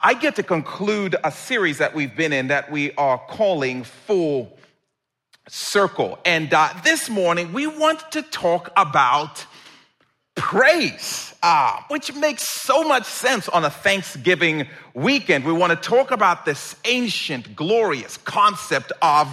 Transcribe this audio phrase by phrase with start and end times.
[0.00, 4.56] I get to conclude a series that we've been in that we are calling Full
[5.48, 6.20] Circle.
[6.24, 9.44] And uh, this morning, we want to talk about
[10.36, 15.44] praise, uh, which makes so much sense on a Thanksgiving weekend.
[15.44, 19.28] We want to talk about this ancient, glorious concept of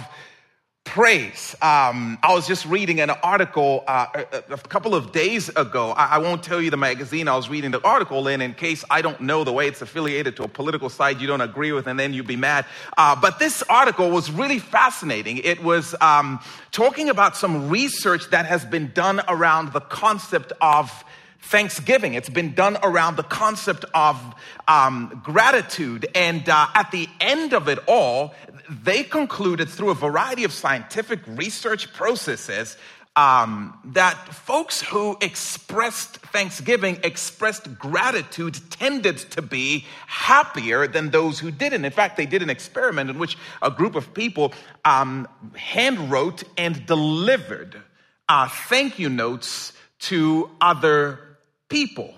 [0.86, 1.54] praise.
[1.60, 5.90] Um, I was just reading an article uh, a, a, couple of days ago.
[5.90, 8.84] I, I, won't tell you the magazine I was reading the article in, in case
[8.88, 11.86] I don't know the way it's affiliated to a political side you don't agree with,
[11.86, 12.64] and then you'd be mad.
[12.96, 15.38] Uh, but this article was really fascinating.
[15.38, 21.04] It was um, talking about some research that has been done around the concept of
[21.46, 22.14] Thanksgiving.
[22.14, 24.20] It's been done around the concept of
[24.66, 26.06] um, gratitude.
[26.14, 28.34] And uh, at the end of it all,
[28.68, 32.76] they concluded through a variety of scientific research processes
[33.16, 41.50] um, that folks who expressed thanksgiving, expressed gratitude, tended to be happier than those who
[41.50, 41.86] didn't.
[41.86, 44.52] In fact, they did an experiment in which a group of people
[44.84, 47.82] um, hand wrote and delivered
[48.28, 51.20] uh, thank you notes to other
[51.68, 52.12] people.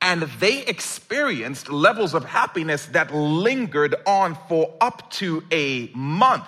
[0.00, 6.46] And they experienced levels of happiness that lingered on for up to a month.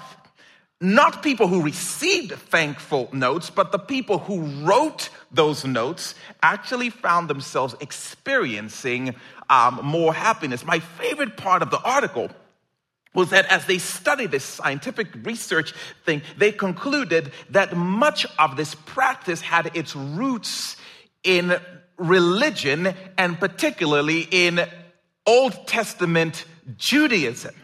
[0.80, 7.28] Not people who received thankful notes, but the people who wrote those notes actually found
[7.28, 9.14] themselves experiencing
[9.50, 10.64] um, more happiness.
[10.64, 12.30] My favorite part of the article
[13.12, 18.74] was that as they studied this scientific research thing, they concluded that much of this
[18.74, 20.76] practice had its roots
[21.24, 21.60] in
[22.00, 24.66] religion and particularly in
[25.26, 26.44] Old Testament
[26.76, 27.54] Judaism.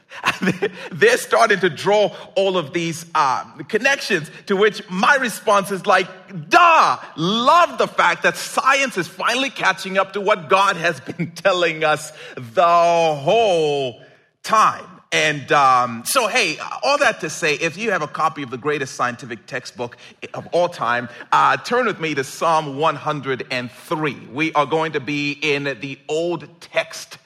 [0.92, 6.08] They're starting to draw all of these uh, connections to which my response is like,
[6.48, 11.30] duh, love the fact that science is finally catching up to what God has been
[11.34, 14.00] telling us the whole
[14.42, 14.95] time.
[15.12, 18.58] And um, so, hey, all that to say, if you have a copy of the
[18.58, 19.96] greatest scientific textbook
[20.34, 24.14] of all time, uh, turn with me to Psalm 103.
[24.32, 27.18] We are going to be in the Old Text,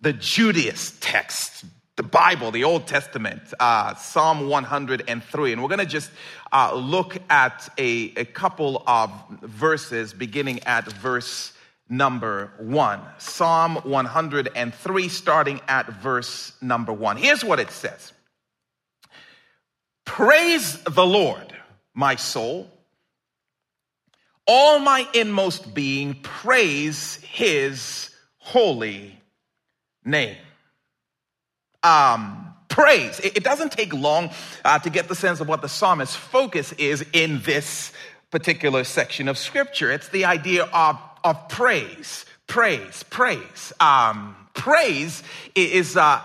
[0.00, 1.64] the Judaist text,
[1.96, 5.52] the Bible, the Old Testament, uh, Psalm 103.
[5.52, 6.10] And we're going to just
[6.52, 9.10] uh, look at a, a couple of
[9.42, 11.52] verses, beginning at verse
[11.88, 13.00] number one.
[13.18, 17.16] Psalm 103, starting at verse number one.
[17.16, 18.12] Here's what it says
[20.04, 21.52] Praise the Lord,
[21.94, 22.70] my soul.
[24.46, 29.20] All my inmost being, praise his holy
[30.04, 30.36] name.
[31.84, 33.20] Um, praise.
[33.20, 34.30] It, doesn't take long
[34.64, 37.92] uh, to get the sense of what the psalmist's focus is in this
[38.30, 39.92] particular section of scripture.
[39.92, 43.72] It's the idea of of praise, praise, praise.
[43.80, 45.22] Um, praise
[45.54, 46.20] is uh,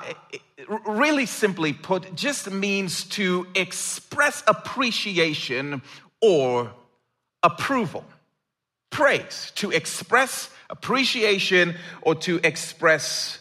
[0.86, 5.82] really simply put, just means to express appreciation
[6.22, 6.72] or
[7.44, 8.04] approval.
[8.90, 13.40] Praise, to express appreciation or to express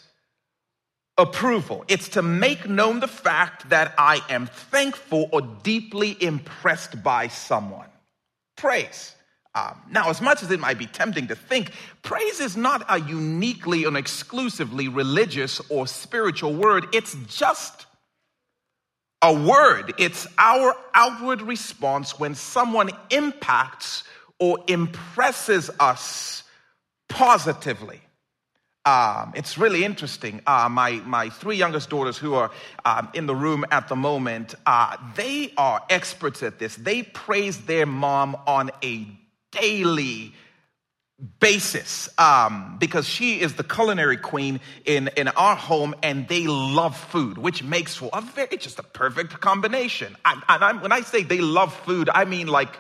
[1.19, 1.85] approval.
[1.89, 7.89] It's to make known the fact that I am thankful or deeply impressed by someone.
[8.57, 9.16] Praise.
[9.57, 11.73] Um, now, as much as it might be tempting to think,
[12.03, 16.85] praise is not a uniquely and exclusively religious or spiritual word.
[16.93, 17.87] It's just
[19.23, 19.95] a word.
[19.99, 24.05] It's our outward response when someone impacts
[24.39, 26.43] or impresses us
[27.09, 28.03] positively.
[28.85, 30.43] Um, it's really interesting.
[30.47, 32.51] Uh, my, my three youngest daughters, who are
[32.85, 36.77] um, in the room at the moment, uh, they are experts at this.
[36.77, 39.07] They praise their mom on a
[39.61, 40.33] daily
[41.41, 46.95] basis um, because she is the culinary queen in, in our home and they love
[46.95, 50.15] food which makes for a very just a perfect combination.
[50.25, 52.77] I, and I, when i say they love food i mean like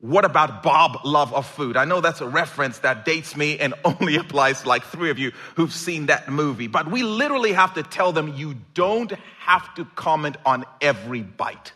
[0.00, 1.76] what about bob love of food?
[1.76, 5.18] I know that's a reference that dates me and only applies to like three of
[5.18, 9.74] you who've seen that movie but we literally have to tell them you don't have
[9.76, 11.72] to comment on every bite.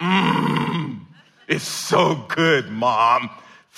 [0.00, 1.00] Mmm,
[1.48, 3.28] it's so good mom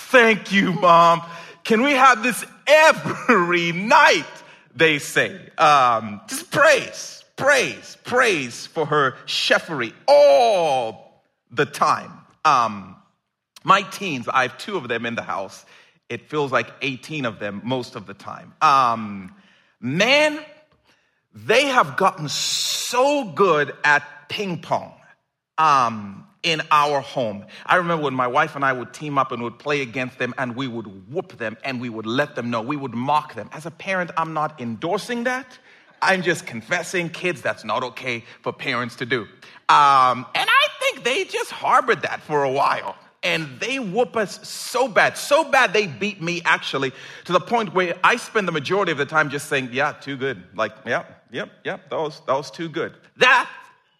[0.09, 1.23] Thank you, mom.
[1.63, 4.27] Can we have this every night?
[4.75, 5.51] They say.
[5.57, 12.13] Um, just praise, praise, praise for her chefery all the time.
[12.45, 12.97] Um,
[13.63, 15.65] my teens, I have two of them in the house.
[16.09, 18.53] It feels like 18 of them most of the time.
[18.61, 19.35] Um,
[19.81, 20.41] man,
[21.33, 25.00] they have gotten so good at ping pong.
[25.61, 27.45] Um, in our home.
[27.67, 30.35] I remember when my wife and I would team up and would play against them
[30.39, 32.63] and we would whoop them and we would let them know.
[32.63, 33.51] We would mock them.
[33.53, 35.59] As a parent, I'm not endorsing that.
[36.03, 39.23] I'm just confessing, kids, that's not okay for parents to do.
[39.69, 42.97] Um, and I think they just harbored that for a while.
[43.23, 46.93] And they whoop us so bad, so bad they beat me actually
[47.27, 50.17] to the point where I spend the majority of the time just saying, yeah, too
[50.17, 50.43] good.
[50.55, 52.95] Like, yeah, yep, yep, that was, that was too good.
[53.19, 53.47] That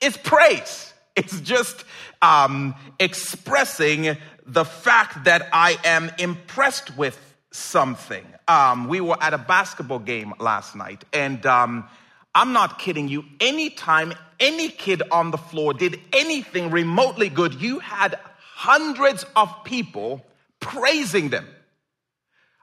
[0.01, 0.95] is praise.
[1.21, 1.85] It's just
[2.23, 7.19] um, expressing the fact that I am impressed with
[7.51, 8.25] something.
[8.49, 11.87] Um, we were at a basketball game last night, and um,
[12.35, 13.25] I'm not kidding you.
[13.39, 18.19] Anytime any kid on the floor did anything remotely good, you had
[18.55, 20.25] hundreds of people
[20.59, 21.47] praising them,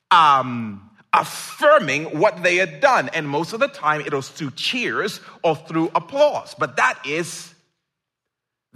[0.09, 3.11] um, affirming what they had done.
[3.13, 6.55] And most of the time, it was through cheers or through applause.
[6.57, 7.53] But that is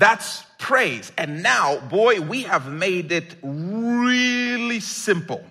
[0.01, 1.11] that's praise.
[1.15, 5.43] And now, boy, we have made it really simple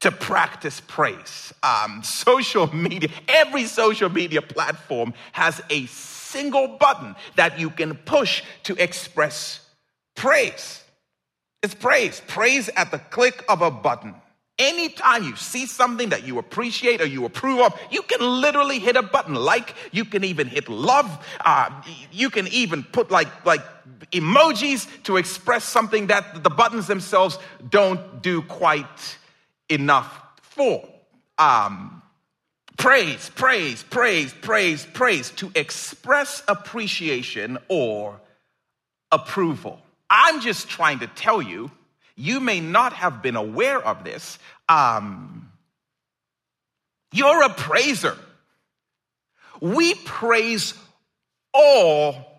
[0.00, 1.50] to practice praise.
[1.62, 8.42] Um, social media, every social media platform has a single button that you can push
[8.64, 9.66] to express
[10.14, 10.84] praise.
[11.62, 12.20] It's praise.
[12.26, 14.14] Praise at the click of a button.
[14.56, 18.94] Anytime you see something that you appreciate or you approve of, you can literally hit
[18.94, 19.34] a button.
[19.34, 21.26] Like you can even hit love.
[21.44, 21.70] Uh,
[22.12, 23.62] you can even put like like
[24.12, 29.18] emojis to express something that the buttons themselves don't do quite
[29.68, 30.88] enough for.
[31.36, 32.02] Um,
[32.76, 38.20] praise, praise, praise, praise, praise to express appreciation or
[39.10, 39.80] approval.
[40.08, 41.72] I'm just trying to tell you
[42.16, 44.38] you may not have been aware of this.
[44.68, 45.50] Um,
[47.12, 48.16] you're a praiser.
[49.60, 50.74] We praise
[51.52, 52.34] all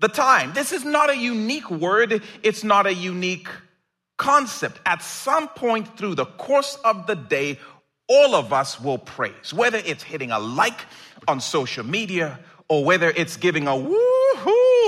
[0.00, 0.52] the time.
[0.52, 3.48] This is not a unique word, it's not a unique
[4.16, 4.80] concept.
[4.86, 7.58] At some point through the course of the day,
[8.08, 10.80] all of us will praise, whether it's hitting a like
[11.26, 12.38] on social media
[12.68, 13.76] or whether it's giving a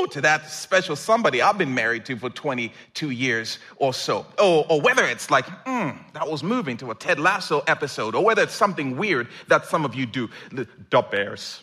[0.07, 4.81] to that special somebody I've been married to for 22 years or so, or, or
[4.81, 8.55] whether it's like, mm, that was moving to a Ted Lasso episode, or whether it's
[8.55, 10.29] something weird that some of you do.
[10.51, 11.63] The Bears.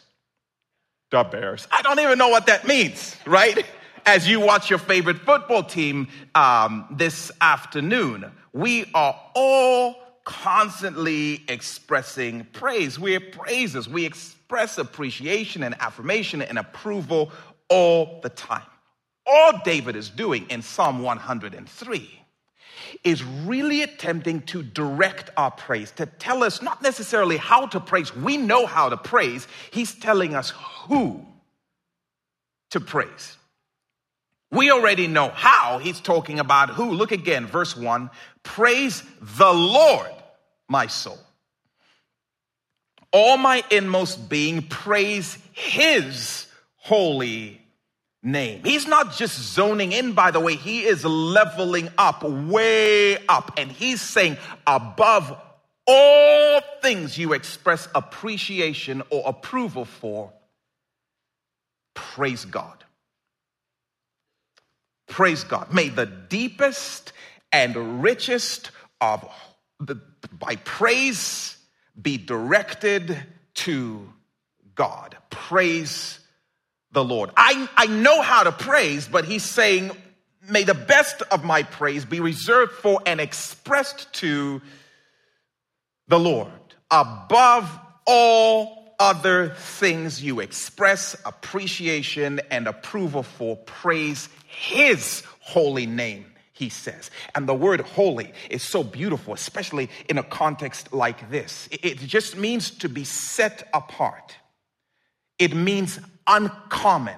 [1.12, 1.68] The Bears.
[1.72, 3.66] I don't even know what that means, right?
[4.06, 12.46] As you watch your favorite football team um, this afternoon, we are all constantly expressing
[12.54, 12.98] praise.
[12.98, 13.89] We're praisers.
[13.89, 17.31] We express appreciation and affirmation and approval
[17.69, 18.65] all the time.
[19.25, 22.24] All David is doing in Psalm 103
[23.04, 28.15] is really attempting to direct our praise, to tell us not necessarily how to praise.
[28.15, 29.48] We know how to praise.
[29.71, 30.51] He's telling us
[30.88, 31.25] who
[32.71, 33.38] to praise.
[34.51, 35.80] We already know how.
[35.80, 36.92] He's talking about who.
[36.92, 38.10] Look again, verse 1
[38.44, 40.12] Praise the Lord,
[40.68, 41.19] my soul.
[43.12, 46.32] All my inmost being, praise his
[46.83, 47.62] holy
[48.21, 48.62] name.
[48.63, 53.53] He's not just zoning in, by the way, he is leveling up, way up.
[53.57, 54.38] And he's saying,
[54.68, 55.33] above
[55.88, 60.33] all things you express appreciation or approval for,
[61.94, 62.83] praise God.
[65.07, 65.74] Praise God.
[65.74, 67.13] May the deepest
[67.53, 69.25] and richest of
[69.79, 70.01] the,
[70.33, 71.57] by praise
[72.01, 73.18] be directed
[73.53, 74.12] to
[74.75, 75.15] God.
[75.29, 76.19] Praise
[76.94, 77.32] the Lord.
[77.36, 79.91] I, I know how to praise, but he's saying,
[80.50, 84.62] may the best of my praise be reserved for and expressed to
[86.08, 86.51] the Lord.
[86.91, 96.70] Above all other things, you express appreciation and approval for praise his holy name, he
[96.70, 97.10] says.
[97.34, 101.67] And the word holy is so beautiful, especially in a context like this.
[101.72, 104.36] It just means to be set apart,
[105.39, 107.18] it means uncommon,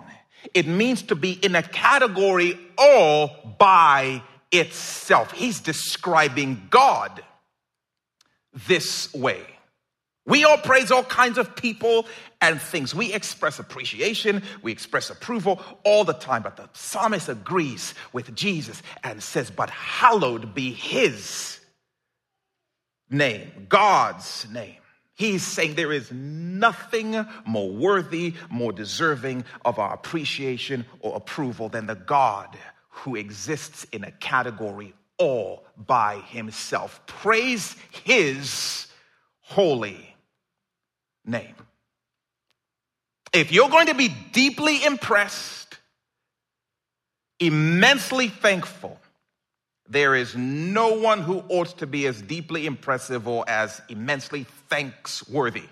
[0.54, 4.22] it means to be in a category all by
[4.52, 5.32] itself.
[5.32, 7.24] He's describing God
[8.68, 9.42] this way.
[10.28, 12.08] We all praise all kinds of people
[12.42, 12.96] and things.
[12.96, 16.42] We express appreciation, we express approval all the time.
[16.42, 21.60] But the psalmist agrees with Jesus and says, But hallowed be his
[23.10, 24.78] name, God's name.
[25.16, 31.86] He's saying there is nothing more worthy, more deserving of our appreciation or approval than
[31.88, 32.58] the God
[32.90, 37.02] who exists in a category all by himself.
[37.08, 38.88] Praise his
[39.40, 40.16] holy
[41.26, 41.56] name.
[43.32, 45.78] If you're going to be deeply impressed,
[47.40, 49.00] immensely thankful,
[49.88, 55.70] there is no one who ought to be as deeply impressive or as immensely thanksworthy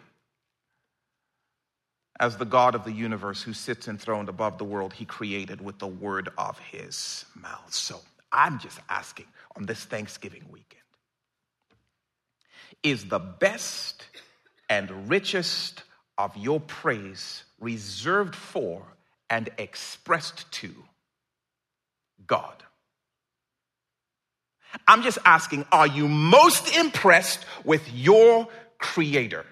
[2.20, 5.79] as the God of the universe who sits enthroned above the world he created with
[5.79, 7.74] the word of his mouth.
[7.74, 8.00] So
[8.32, 10.84] I'm just asking on this Thanksgiving weekend
[12.84, 14.03] is the best
[14.70, 15.84] and richest
[16.17, 18.84] of your praise reserved for
[19.29, 20.72] and expressed to
[22.27, 22.63] God?
[24.88, 29.46] I'm just asking, are you most impressed with your Creator?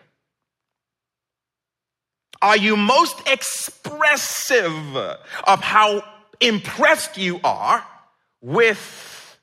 [2.42, 6.04] Are you most expressive of how
[6.40, 7.86] impressed you are
[8.42, 9.38] with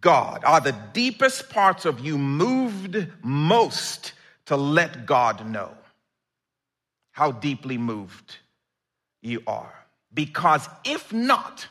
[0.00, 0.44] God?
[0.44, 4.12] Are the deepest parts of you moved most
[4.46, 5.72] to let God know
[7.12, 8.36] how deeply moved
[9.22, 9.72] you are?
[10.12, 11.66] Because if not,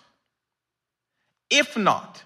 [1.49, 2.23] if not,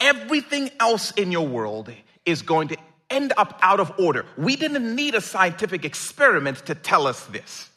[0.00, 1.92] everything else in your world
[2.24, 2.76] is going to
[3.10, 4.24] end up out of order.
[4.36, 7.68] We didn't need a scientific experiment to tell us this.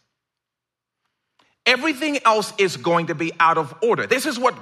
[1.65, 4.05] Everything else is going to be out of order.
[4.05, 4.55] This is what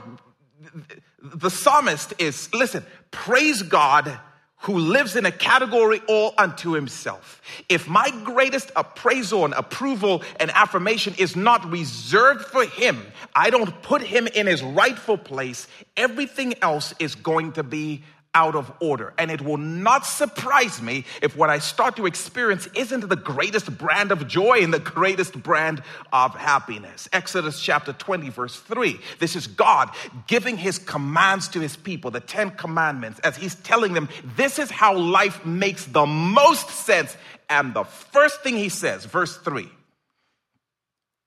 [1.21, 2.53] the psalmist is.
[2.53, 4.17] Listen, praise God
[4.63, 7.41] who lives in a category all unto himself.
[7.67, 13.05] If my greatest appraisal and approval and affirmation is not reserved for him,
[13.35, 15.67] I don't put him in his rightful place,
[15.97, 18.03] everything else is going to be
[18.35, 19.13] out of order.
[19.17, 23.77] And it will not surprise me if what I start to experience isn't the greatest
[23.77, 27.07] brand of joy and the greatest brand of happiness.
[27.13, 28.99] Exodus chapter 20, verse 3.
[29.19, 29.91] This is God
[30.27, 34.71] giving his commands to his people, the Ten Commandments, as he's telling them, this is
[34.71, 37.15] how life makes the most sense.
[37.49, 39.69] And the first thing he says, verse 3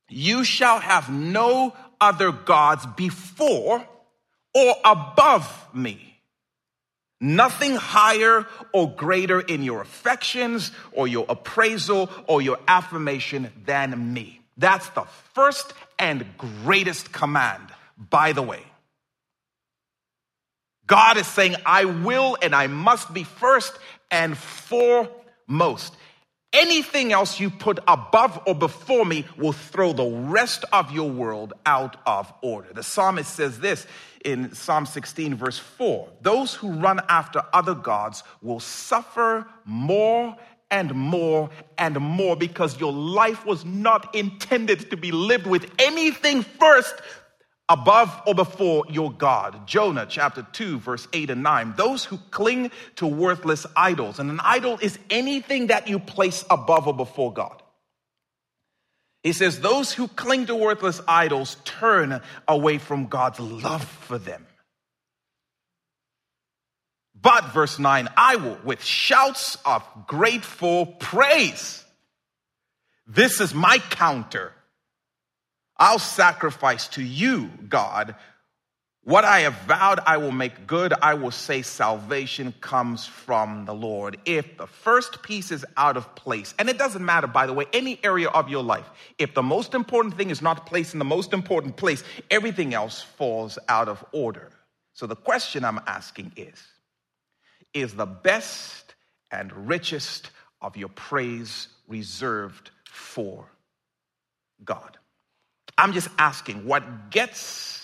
[0.08, 3.86] You shall have no other gods before
[4.54, 6.15] or above me.
[7.20, 14.40] Nothing higher or greater in your affections or your appraisal or your affirmation than me.
[14.58, 15.04] That's the
[15.34, 18.62] first and greatest command, by the way.
[20.86, 23.76] God is saying, I will and I must be first
[24.10, 25.94] and foremost.
[26.56, 31.52] Anything else you put above or before me will throw the rest of your world
[31.66, 32.72] out of order.
[32.72, 33.86] The psalmist says this
[34.24, 40.34] in Psalm 16, verse 4 Those who run after other gods will suffer more
[40.70, 46.42] and more and more because your life was not intended to be lived with anything
[46.42, 46.94] first
[47.68, 49.66] above or before your God.
[49.66, 51.74] Jonah chapter 2, verse 8 and 9.
[51.76, 56.86] Those who cling to worthless idols, and an idol is anything that you place above
[56.86, 57.62] or before God.
[59.22, 64.46] He says, Those who cling to worthless idols turn away from God's love for them.
[67.20, 71.82] But, verse 9, I will, with shouts of grateful praise.
[73.06, 74.52] This is my counter
[75.78, 78.14] I'll sacrifice to you, God.
[79.06, 80.92] What I have vowed, I will make good.
[80.92, 84.18] I will say salvation comes from the Lord.
[84.24, 87.66] If the first piece is out of place, and it doesn't matter, by the way,
[87.72, 91.04] any area of your life, if the most important thing is not placed in the
[91.04, 92.02] most important place,
[92.32, 94.50] everything else falls out of order.
[94.92, 96.60] So the question I'm asking is
[97.74, 98.96] Is the best
[99.30, 103.46] and richest of your praise reserved for
[104.64, 104.98] God?
[105.78, 107.76] I'm just asking what gets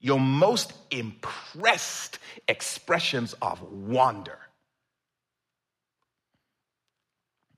[0.00, 4.38] your most impressed expressions of wonder?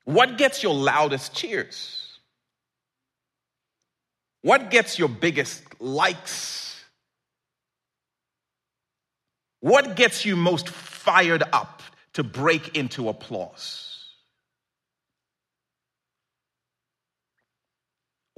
[0.05, 2.19] What gets your loudest cheers?
[4.43, 6.83] What gets your biggest likes?
[9.61, 11.83] What gets you most fired up
[12.15, 13.90] to break into applause?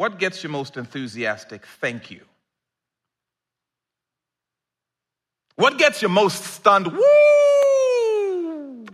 [0.03, 1.65] What gets you most enthusiastic?
[1.81, 2.23] Thank you.
[5.55, 6.89] What gets you most stunned?
[6.89, 8.85] Woo!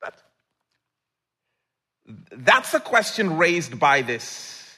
[0.00, 0.22] That's,
[2.30, 4.72] that's a question raised by this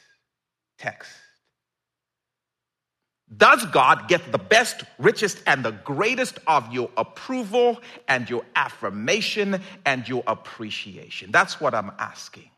[0.79, 1.13] text.
[3.37, 7.79] Does God get the best, richest, and the greatest of your approval
[8.09, 11.31] and your affirmation and your appreciation?
[11.31, 12.49] That's what I'm asking.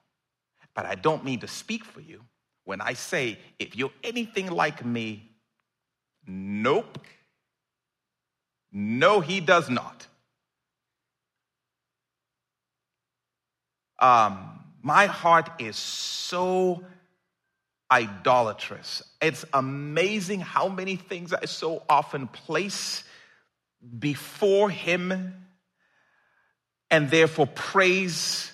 [0.76, 2.22] But I don't mean to speak for you
[2.64, 5.30] when I say, if you're anything like me,
[6.26, 6.98] nope.
[8.70, 10.06] No, he does not.
[13.98, 16.84] Um, my heart is so
[17.90, 19.02] idolatrous.
[19.22, 23.04] It's amazing how many things I so often place
[23.98, 25.46] before him
[26.90, 28.52] and therefore praise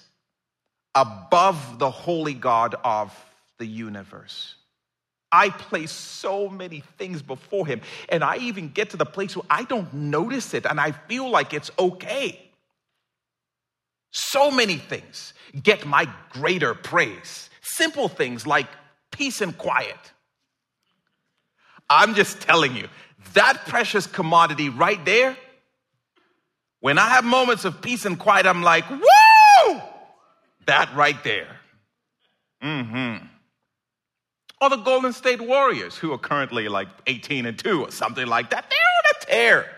[0.94, 3.12] above the holy God of
[3.58, 4.56] the universe.
[5.30, 7.80] I place so many things before him,
[8.11, 11.30] and I even get to the place where I don't notice it and I feel
[11.30, 12.38] like it's okay.
[14.11, 15.32] So many things
[15.62, 17.49] get my greater praise.
[17.62, 18.66] Simple things like
[19.11, 19.96] peace and quiet.
[21.88, 22.88] I'm just telling you,
[23.34, 25.37] that precious commodity right there,
[26.80, 29.00] when I have moments of peace and quiet, I'm like, woo!
[30.66, 31.57] That right there.
[32.62, 33.26] Mm hmm
[34.62, 38.50] or the Golden State Warriors, who are currently like 18 and 2 or something like
[38.50, 38.71] that.
[38.71, 39.71] They're on a tear.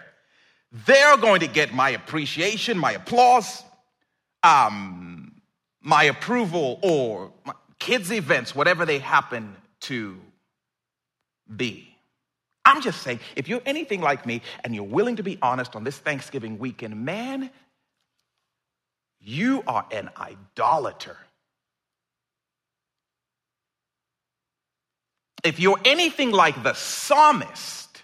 [0.86, 3.62] They're going to get my appreciation, my applause,
[4.42, 5.40] um,
[5.80, 10.18] my approval, or my kids' events, whatever they happen to
[11.56, 11.88] be.
[12.66, 15.84] I'm just saying, if you're anything like me and you're willing to be honest on
[15.84, 17.50] this Thanksgiving weekend, man,
[19.24, 21.16] you are an idolater.
[25.42, 28.02] If you're anything like the psalmist,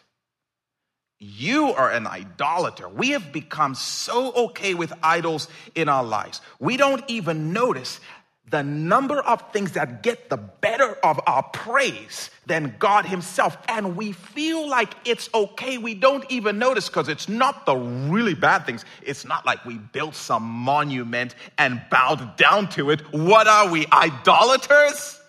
[1.19, 2.89] you are an idolater.
[2.89, 6.41] We have become so okay with idols in our lives.
[6.59, 8.01] We don't even notice
[8.49, 13.57] the number of things that get the better of our praise than God Himself.
[13.69, 15.79] And we feel like it's okay.
[15.79, 18.85] We don't even notice because it's not the really bad things.
[19.03, 23.01] It's not like we built some monument and bowed down to it.
[23.13, 25.21] What are we, idolaters?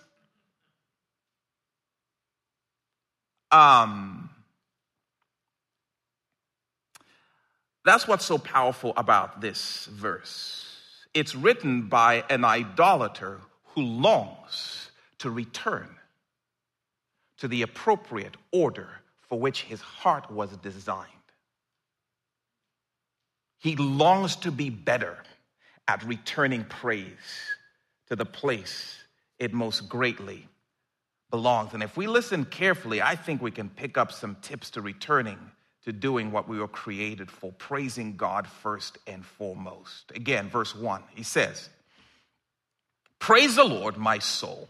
[3.52, 4.30] Um,
[7.84, 10.71] that's what's so powerful about this verse.
[11.14, 13.40] It's written by an idolater
[13.74, 15.88] who longs to return
[17.38, 18.88] to the appropriate order
[19.28, 21.08] for which his heart was designed.
[23.58, 25.18] He longs to be better
[25.86, 27.06] at returning praise
[28.08, 28.98] to the place
[29.38, 30.48] it most greatly
[31.30, 31.74] belongs.
[31.74, 35.38] And if we listen carefully, I think we can pick up some tips to returning
[35.84, 40.12] to doing what we were created for, praising God first and foremost.
[40.14, 41.68] Again, verse 1, he says,
[43.18, 44.68] Praise the Lord, my soul.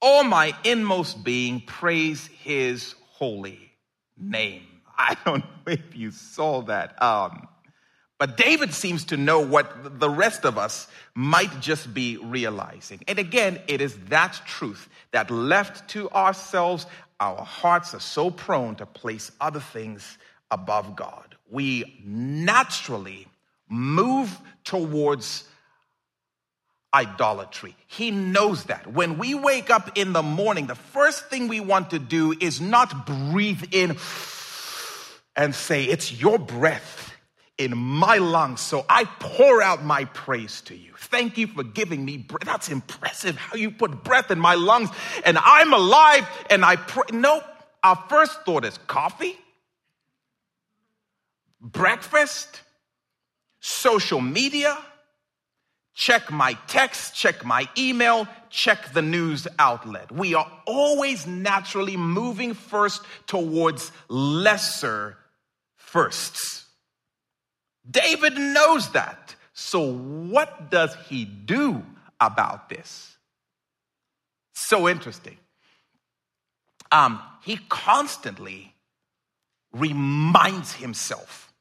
[0.00, 3.72] All my inmost being, praise his holy
[4.18, 4.62] name.
[4.98, 7.02] I don't know if you saw that.
[7.02, 7.48] Um,
[8.18, 13.02] but David seems to know what the rest of us might just be realizing.
[13.06, 16.86] And again, it is that truth that left to ourselves,
[17.20, 20.18] our hearts are so prone to place other things
[20.50, 21.36] above God.
[21.50, 23.26] We naturally
[23.68, 25.44] move towards
[26.92, 27.76] idolatry.
[27.86, 28.86] He knows that.
[28.92, 32.60] When we wake up in the morning, the first thing we want to do is
[32.60, 33.96] not breathe in
[35.34, 37.15] and say, It's your breath
[37.58, 38.60] in my lungs.
[38.60, 40.92] So I pour out my praise to you.
[40.98, 42.44] Thank you for giving me breath.
[42.44, 44.90] That's impressive how you put breath in my lungs
[45.24, 47.04] and I'm alive and I pray.
[47.12, 47.44] Nope.
[47.82, 49.38] Our first thought is coffee,
[51.60, 52.60] breakfast,
[53.60, 54.76] social media,
[55.94, 60.10] check my text, check my email, check the news outlet.
[60.10, 65.16] We are always naturally moving first towards lesser
[65.76, 66.65] firsts.
[67.90, 69.34] David knows that.
[69.52, 71.82] So, what does he do
[72.20, 73.16] about this?
[74.54, 75.36] So interesting.
[76.90, 78.74] Um, he constantly
[79.72, 81.52] reminds himself.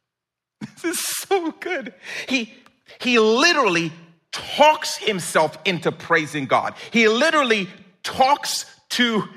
[0.82, 1.94] This is so good.
[2.28, 2.54] He,
[3.00, 3.92] he literally
[4.32, 6.74] talks himself into praising God.
[6.92, 7.68] He literally
[8.04, 9.28] talks to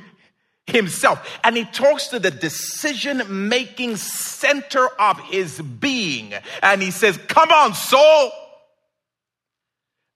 [0.69, 1.39] himself.
[1.43, 6.35] And he talks to the decision making center of his being.
[6.63, 8.31] And he says, Come on, soul.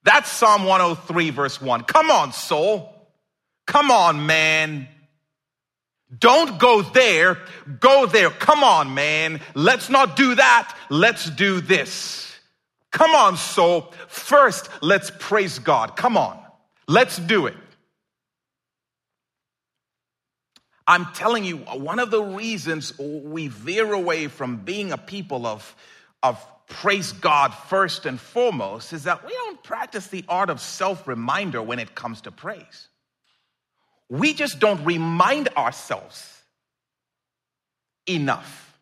[0.04, 1.84] That's Psalm 103, verse 1.
[1.84, 2.92] Come on, soul.
[3.66, 4.88] Come on, man.
[6.18, 7.38] Don't go there.
[7.80, 8.30] Go there.
[8.30, 9.40] Come on, man.
[9.54, 10.76] Let's not do that.
[10.90, 12.36] Let's do this.
[12.90, 13.92] Come on, soul.
[14.08, 15.96] First, let's praise God.
[15.96, 16.38] Come on.
[16.86, 17.56] Let's do it.
[20.86, 25.76] I'm telling you, one of the reasons we veer away from being a people of,
[26.22, 31.06] of praise God first and foremost is that we don't practice the art of self
[31.06, 32.88] reminder when it comes to praise.
[34.08, 36.42] We just don't remind ourselves
[38.06, 38.78] enough.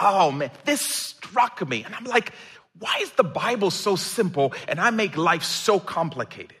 [0.00, 1.84] Oh man, this struck me.
[1.84, 2.32] And I'm like,
[2.78, 6.56] why is the Bible so simple and I make life so complicated?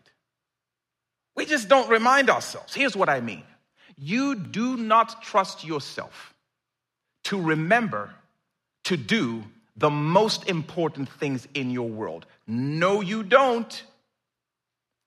[1.34, 2.74] We just don't remind ourselves.
[2.74, 3.42] Here's what I mean
[3.96, 6.34] you do not trust yourself
[7.24, 8.10] to remember
[8.84, 9.42] to do
[9.76, 13.82] the most important things in your world No, you don't.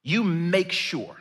[0.03, 1.15] You make sure.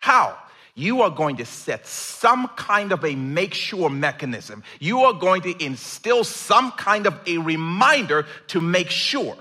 [0.00, 0.36] How?
[0.74, 4.62] You are going to set some kind of a make sure mechanism.
[4.78, 9.36] You are going to instill some kind of a reminder to make sure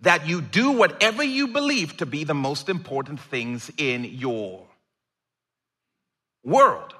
[0.00, 4.66] that you do whatever you believe to be the most important things in your
[6.44, 6.94] world.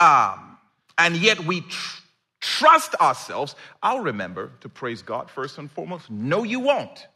[0.00, 0.58] Um,
[0.98, 2.02] and yet we tr-
[2.40, 3.54] trust ourselves.
[3.82, 6.10] I'll remember to praise God first and foremost.
[6.10, 7.06] No, you won't.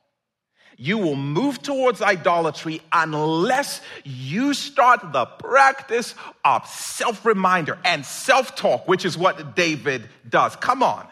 [0.79, 6.15] You will move towards idolatry unless you start the practice
[6.45, 10.55] of self reminder and self talk, which is what David does.
[10.57, 11.07] Come on.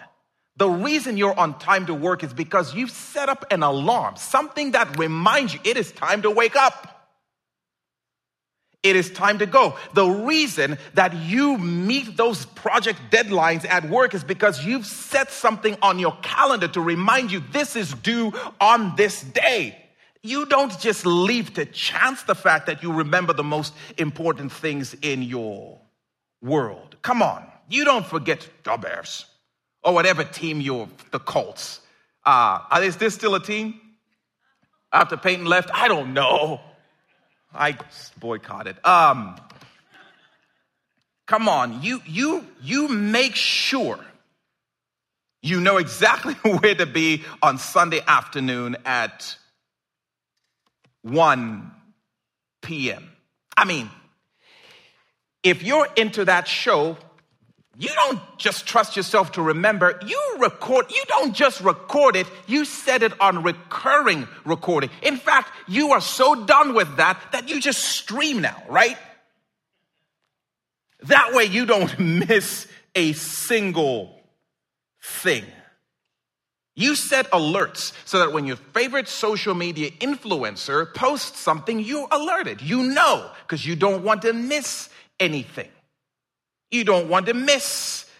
[0.56, 4.72] The reason you're on time to work is because you've set up an alarm, something
[4.72, 6.93] that reminds you it is time to wake up.
[8.84, 9.76] It is time to go.
[9.94, 15.78] The reason that you meet those project deadlines at work is because you've set something
[15.80, 19.80] on your calendar to remind you this is due on this day.
[20.22, 24.94] You don't just leave to chance the fact that you remember the most important things
[25.00, 25.80] in your
[26.42, 26.96] world.
[27.00, 27.46] Come on.
[27.70, 29.24] You don't forget the Bears
[29.82, 31.80] or whatever team you're, the Colts.
[32.22, 33.80] Uh, is this still a team?
[34.92, 35.70] After Peyton left?
[35.72, 36.60] I don't know.
[37.54, 37.78] I
[38.18, 38.76] boycotted.
[38.84, 39.36] Um,
[41.26, 43.98] come on, you you you make sure
[45.42, 49.36] you know exactly where to be on Sunday afternoon at
[51.02, 51.70] 1
[52.62, 53.10] p.m.
[53.56, 53.90] I mean,
[55.42, 56.96] if you're into that show,
[57.76, 59.98] you don't just trust yourself to remember.
[60.06, 64.90] You record, you don't just record it, you set it on recurring recording.
[65.02, 68.96] In fact, you are so done with that that you just stream now, right?
[71.04, 74.18] That way you don't miss a single
[75.02, 75.44] thing.
[76.76, 82.62] You set alerts so that when your favorite social media influencer posts something, you're alerted.
[82.62, 84.88] You know, because you don't want to miss
[85.20, 85.68] anything.
[86.70, 88.10] You don't want to miss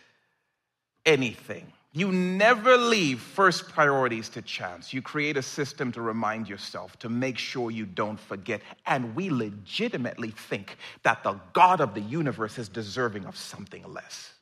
[1.04, 1.72] anything.
[1.96, 4.92] You never leave first priorities to chance.
[4.92, 8.62] You create a system to remind yourself, to make sure you don't forget.
[8.84, 14.32] And we legitimately think that the God of the universe is deserving of something less.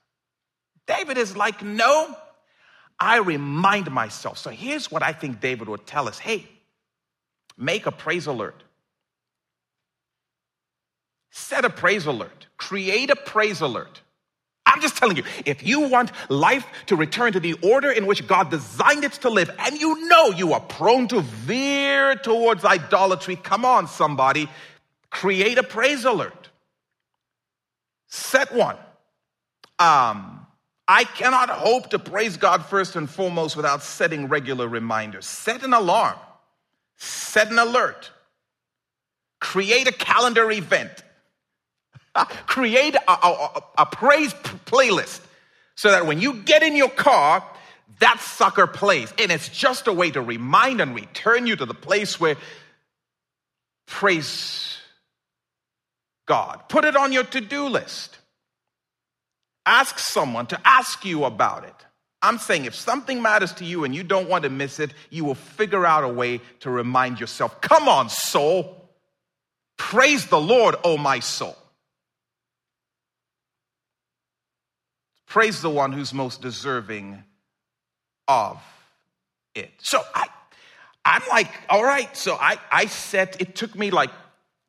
[0.86, 2.16] David is like, no,
[2.98, 4.38] I remind myself.
[4.38, 6.48] So here's what I think David would tell us hey,
[7.58, 8.62] make a praise alert.
[11.32, 12.46] Set a praise alert.
[12.58, 14.02] Create a praise alert.
[14.66, 18.26] I'm just telling you, if you want life to return to the order in which
[18.26, 23.34] God designed it to live, and you know you are prone to veer towards idolatry,
[23.34, 24.48] come on, somebody,
[25.10, 26.50] create a praise alert.
[28.08, 28.76] Set one.
[29.78, 30.46] Um,
[30.86, 35.26] I cannot hope to praise God first and foremost without setting regular reminders.
[35.26, 36.18] Set an alarm,
[36.96, 38.10] set an alert,
[39.40, 41.02] create a calendar event.
[42.46, 44.34] Create a, a, a praise
[44.66, 45.20] playlist
[45.74, 47.44] so that when you get in your car,
[48.00, 49.12] that sucker plays.
[49.18, 52.36] And it's just a way to remind and return you to the place where
[53.86, 54.78] praise
[56.26, 56.62] God.
[56.68, 58.18] Put it on your to do list.
[59.64, 61.74] Ask someone to ask you about it.
[62.20, 65.24] I'm saying if something matters to you and you don't want to miss it, you
[65.24, 67.60] will figure out a way to remind yourself.
[67.60, 68.90] Come on, soul.
[69.76, 71.56] Praise the Lord, oh my soul.
[75.32, 77.24] Praise the one who's most deserving
[78.28, 78.62] of
[79.54, 79.70] it.
[79.78, 80.26] So I,
[81.06, 82.14] I'm like, all right.
[82.14, 84.10] So I, I set, it took me like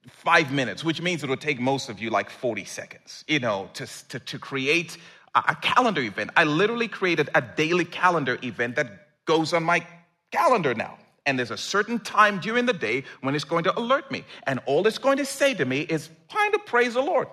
[0.08, 3.72] five minutes, which means it will take most of you like 40 seconds, you know,
[3.74, 4.98] to, to, to create
[5.36, 6.30] a, a calendar event.
[6.38, 8.88] I literally created a daily calendar event that
[9.26, 9.86] goes on my
[10.32, 10.98] calendar now.
[11.26, 14.24] And there's a certain time during the day when it's going to alert me.
[14.48, 17.28] And all it's going to say to me is, time to praise the Lord.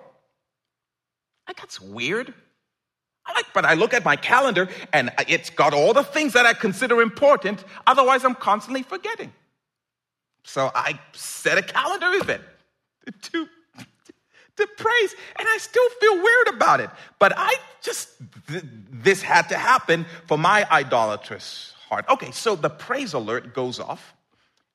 [1.47, 2.33] Like, that's weird.
[3.53, 7.01] But I look at my calendar and it's got all the things that I consider
[7.01, 7.63] important.
[7.85, 9.33] Otherwise, I'm constantly forgetting.
[10.43, 12.41] So I set a calendar event
[13.21, 13.47] to,
[14.57, 16.89] to praise, and I still feel weird about it.
[17.19, 18.09] But I just,
[18.47, 22.05] th- this had to happen for my idolatrous heart.
[22.09, 24.15] Okay, so the praise alert goes off,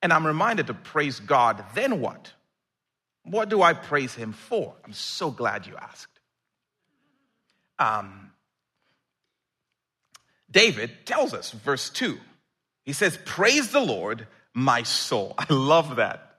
[0.02, 1.64] and I'm reminded to praise God.
[1.74, 2.32] Then what?
[3.24, 4.74] What do I praise Him for?
[4.84, 6.20] I'm so glad you asked.
[7.78, 8.30] Um,
[10.56, 12.18] David tells us, verse 2.
[12.86, 15.34] He says, Praise the Lord, my soul.
[15.36, 16.38] I love that.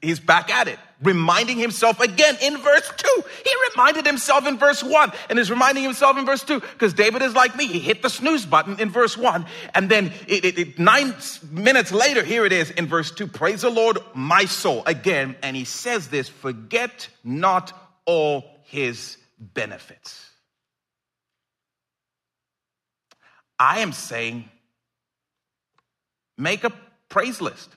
[0.00, 3.22] He's back at it, reminding himself again in verse 2.
[3.44, 7.22] He reminded himself in verse 1 and is reminding himself in verse 2 because David
[7.22, 7.66] is like me.
[7.66, 9.46] He hit the snooze button in verse 1.
[9.74, 11.12] And then it, it, it, nine
[11.50, 14.84] minutes later, here it is in verse 2 Praise the Lord, my soul.
[14.86, 17.72] Again, and he says this forget not
[18.06, 20.31] all his benefits.
[23.62, 24.48] I am saying
[26.36, 26.72] make a
[27.08, 27.68] praise list.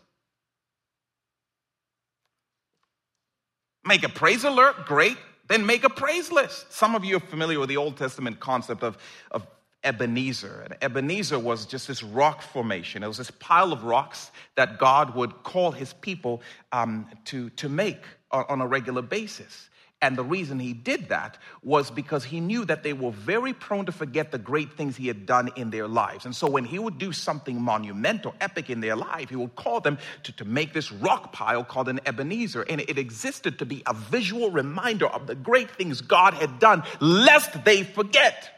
[3.86, 5.16] Make a praise alert, great.
[5.48, 6.74] Then make a praise list.
[6.74, 8.98] Some of you are familiar with the Old Testament concept of,
[9.30, 9.46] of
[9.84, 10.64] Ebenezer.
[10.64, 13.04] And Ebenezer was just this rock formation.
[13.04, 17.70] It was this pile of rocks that God would call his people um, to, to
[17.70, 19.70] make on, on a regular basis.
[20.02, 23.86] And the reason he did that was because he knew that they were very prone
[23.86, 26.26] to forget the great things he had done in their lives.
[26.26, 29.80] And so when he would do something monumental, epic in their life, he would call
[29.80, 32.64] them to, to make this rock pile called an Ebenezer.
[32.64, 36.84] And it existed to be a visual reminder of the great things God had done,
[37.00, 38.52] lest they forget.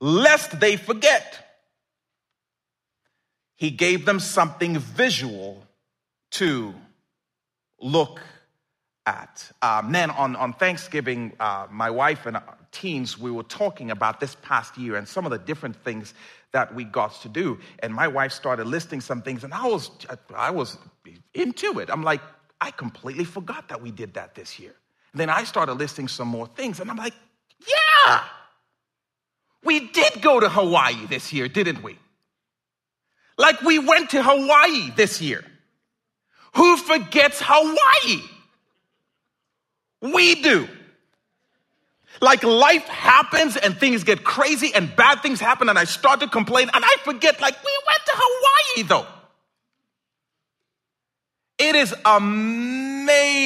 [0.00, 1.46] Lest they forget.
[3.54, 5.62] He gave them something visual
[6.32, 6.74] to
[7.80, 8.20] look
[9.06, 9.50] at.
[9.62, 12.38] Um, then on, on Thanksgiving, uh, my wife and
[12.72, 16.12] teens, we were talking about this past year and some of the different things
[16.52, 17.58] that we got to do.
[17.78, 19.90] And my wife started listing some things, and I was,
[20.34, 20.76] I was
[21.34, 21.88] into it.
[21.90, 22.20] I'm like,
[22.60, 24.74] I completely forgot that we did that this year.
[25.12, 27.14] And then I started listing some more things, and I'm like,
[28.06, 28.22] yeah,
[29.64, 31.98] we did go to Hawaii this year, didn't we?
[33.38, 35.44] Like we went to Hawaii this year.
[36.54, 38.22] Who forgets Hawaii?
[40.12, 40.68] We do.
[42.20, 46.28] Like life happens and things get crazy and bad things happen and I start to
[46.28, 49.06] complain and I forget, like, we went to Hawaii though.
[51.58, 53.36] It is amazing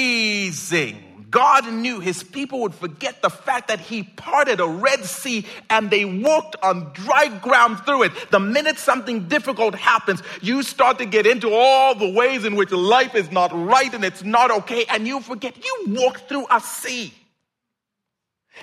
[1.31, 5.89] God knew his people would forget the fact that he parted a Red Sea and
[5.89, 8.13] they walked on dry ground through it.
[8.31, 12.73] The minute something difficult happens, you start to get into all the ways in which
[12.73, 16.61] life is not right and it's not okay, and you forget you walked through a
[16.61, 17.15] sea.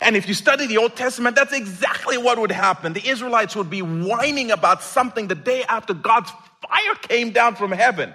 [0.02, 2.94] And if you study the Old Testament, that's exactly what would happen.
[2.94, 7.72] The Israelites would be whining about something the day after God's fire came down from
[7.72, 8.14] heaven.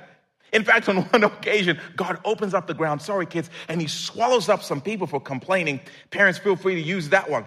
[0.52, 4.48] In fact, on one occasion, God opens up the ground, sorry kids, and he swallows
[4.48, 5.80] up some people for complaining.
[6.10, 7.44] Parents, feel free to use that one.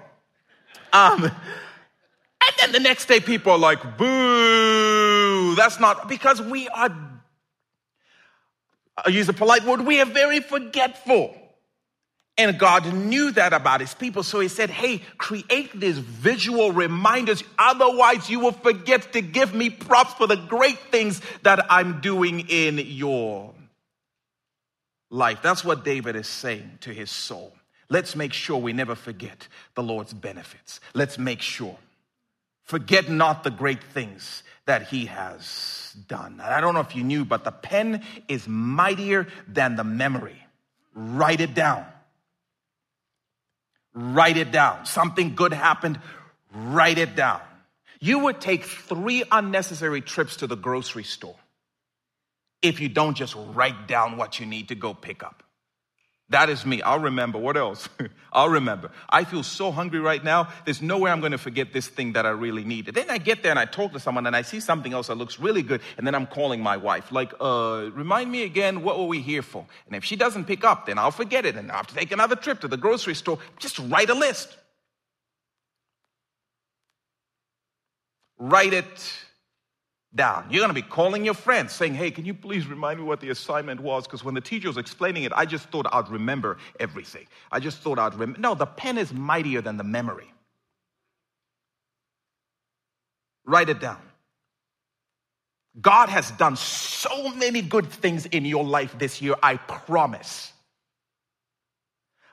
[0.93, 1.33] Um, and
[2.59, 6.95] then the next day, people are like, boo, that's not, because we are,
[8.97, 11.35] I'll use a polite word, we are very forgetful.
[12.37, 14.21] And God knew that about his people.
[14.21, 17.43] So he said, Hey, create these visual reminders.
[17.57, 22.41] Otherwise, you will forget to give me props for the great things that I'm doing
[22.49, 23.53] in your
[25.09, 25.41] life.
[25.41, 27.53] That's what David is saying to his soul.
[27.89, 30.81] Let's make sure we never forget the Lord's benefits.
[30.93, 31.77] Let's make sure.
[32.63, 36.41] Forget not the great things that he has done.
[36.41, 40.41] I don't know if you knew, but the pen is mightier than the memory.
[40.95, 41.85] Write it down.
[43.95, 44.85] Write it down.
[44.85, 45.99] Something good happened,
[46.53, 47.41] write it down.
[47.99, 51.37] You would take three unnecessary trips to the grocery store
[52.61, 55.43] if you don't just write down what you need to go pick up.
[56.29, 56.81] That is me.
[56.81, 57.37] I'll remember.
[57.37, 57.87] What else?
[58.33, 58.89] I'll remember.
[59.09, 60.49] I feel so hungry right now.
[60.65, 62.87] There's no way I'm going to forget this thing that I really need.
[62.87, 65.07] And then I get there and I talk to someone and I see something else
[65.07, 65.81] that looks really good.
[65.97, 69.43] And then I'm calling my wife, like, uh, remind me again, what were we here
[69.43, 69.67] for?
[69.85, 72.11] And if she doesn't pick up, then I'll forget it and I'll have to take
[72.11, 73.37] another trip to the grocery store.
[73.59, 74.57] Just write a list.
[78.39, 79.24] Write it
[80.15, 80.45] down.
[80.49, 83.19] You're going to be calling your friends saying, Hey, can you please remind me what
[83.19, 84.05] the assignment was?
[84.05, 87.27] Because when the teacher was explaining it, I just thought I'd remember everything.
[87.51, 88.39] I just thought I'd remember.
[88.39, 90.31] No, the pen is mightier than the memory.
[93.45, 93.99] Write it down.
[95.79, 100.53] God has done so many good things in your life this year, I promise.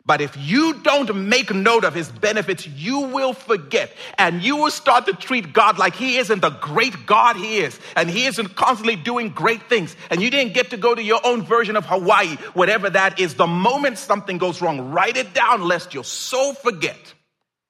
[0.04, 4.70] But if you don't make note of his benefits, you will forget and you will
[4.70, 8.56] start to treat God like he isn't the great God he is and he isn't
[8.56, 9.94] constantly doing great things.
[10.10, 13.34] And you didn't get to go to your own version of Hawaii, whatever that is.
[13.34, 16.98] The moment something goes wrong, write it down lest you'll so forget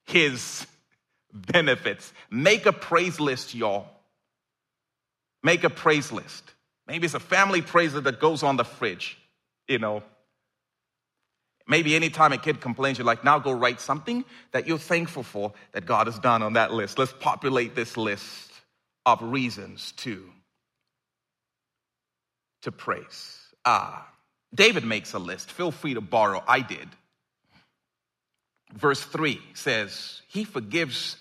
[0.05, 0.65] his
[1.31, 2.11] benefits.
[2.31, 3.87] Make a praise list, y'all.
[5.43, 6.43] Make a praise list.
[6.87, 9.19] Maybe it's a family praise that goes on the fridge,
[9.67, 10.01] you know
[11.67, 15.53] Maybe anytime a kid complains, you're like, now go write something that you're thankful for
[15.71, 16.99] that God has done on that list.
[16.99, 18.51] Let's populate this list
[19.05, 20.29] of reasons to,
[22.63, 23.39] to praise.
[23.63, 24.07] Ah,
[24.53, 25.51] David makes a list.
[25.51, 26.43] Feel free to borrow.
[26.47, 26.89] I did.
[28.73, 31.17] Verse 3 says, He forgives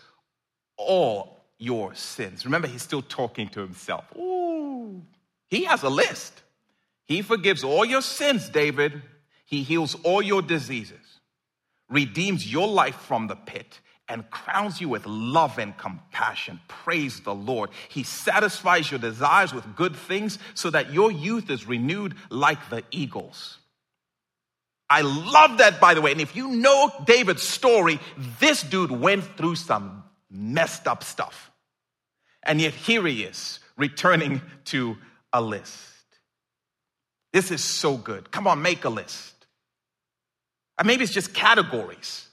[0.77, 2.45] all your sins.
[2.45, 4.05] Remember, he's still talking to himself.
[4.17, 5.03] Ooh,
[5.49, 6.43] he has a list.
[7.05, 9.03] He forgives all your sins, David.
[9.53, 11.21] He heals all your diseases,
[11.91, 16.59] redeems your life from the pit, and crowns you with love and compassion.
[16.69, 17.69] Praise the Lord.
[17.91, 22.83] He satisfies your desires with good things so that your youth is renewed like the
[22.91, 23.59] eagles.
[24.89, 26.13] I love that, by the way.
[26.13, 28.01] And if you know David's story,
[28.41, 31.51] this dude went through some messed up stuff.
[32.43, 34.97] And yet here he is, returning to
[35.31, 35.77] a list.
[37.35, 38.31] This is so good.
[38.31, 39.42] Come on, make a list.
[40.85, 42.27] Maybe it's just categories.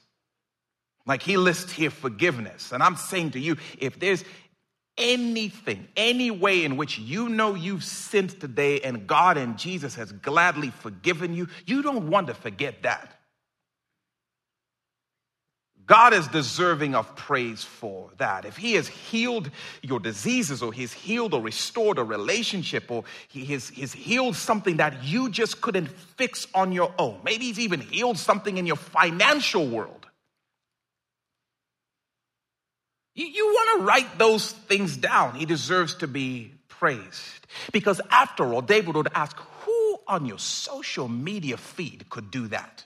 [1.06, 2.72] Like he lists here forgiveness.
[2.72, 4.24] And I'm saying to you, if there's
[4.96, 10.12] anything, any way in which you know you've sinned today and God and Jesus has
[10.12, 13.19] gladly forgiven you, you don't want to forget that.
[15.90, 18.44] God is deserving of praise for that.
[18.44, 19.50] If He has healed
[19.82, 24.76] your diseases, or He's healed or restored a relationship, or He has He's healed something
[24.76, 28.76] that you just couldn't fix on your own, maybe He's even healed something in your
[28.76, 30.06] financial world.
[33.16, 35.34] You, you want to write those things down.
[35.34, 37.48] He deserves to be praised.
[37.72, 42.84] Because after all, David would ask, who on your social media feed could do that?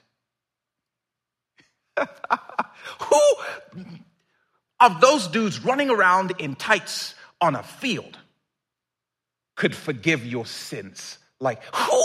[2.99, 3.21] who
[4.79, 8.17] of those dudes running around in tights on a field
[9.55, 11.17] could forgive your sins?
[11.39, 12.01] Like, who?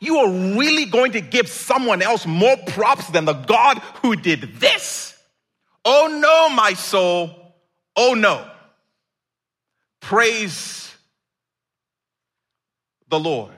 [0.00, 4.54] You are really going to give someone else more props than the God who did
[4.54, 5.14] this?
[5.84, 7.54] Oh no, my soul.
[7.94, 8.50] Oh no.
[10.00, 10.92] Praise
[13.08, 13.52] the Lord.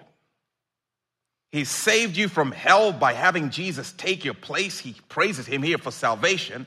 [1.53, 4.79] He saved you from hell by having Jesus take your place.
[4.79, 6.67] He praises him here for salvation.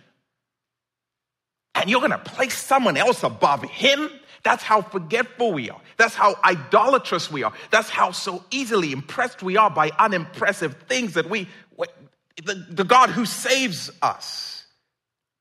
[1.74, 4.10] And you're going to place someone else above him?
[4.44, 5.82] That's how forgetful we are.
[5.98, 7.52] That's how idolatrous we are.
[7.72, 11.50] That's how so easily impressed we are by unimpressive things that we,
[12.44, 14.66] the, the God who saves us.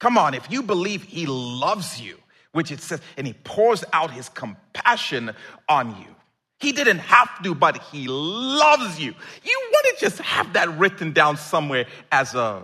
[0.00, 2.18] Come on, if you believe he loves you,
[2.52, 5.32] which it says, and he pours out his compassion
[5.68, 6.14] on you.
[6.64, 9.14] He didn't have to, but he loves you.
[9.44, 12.62] You want to just have that written down somewhere as a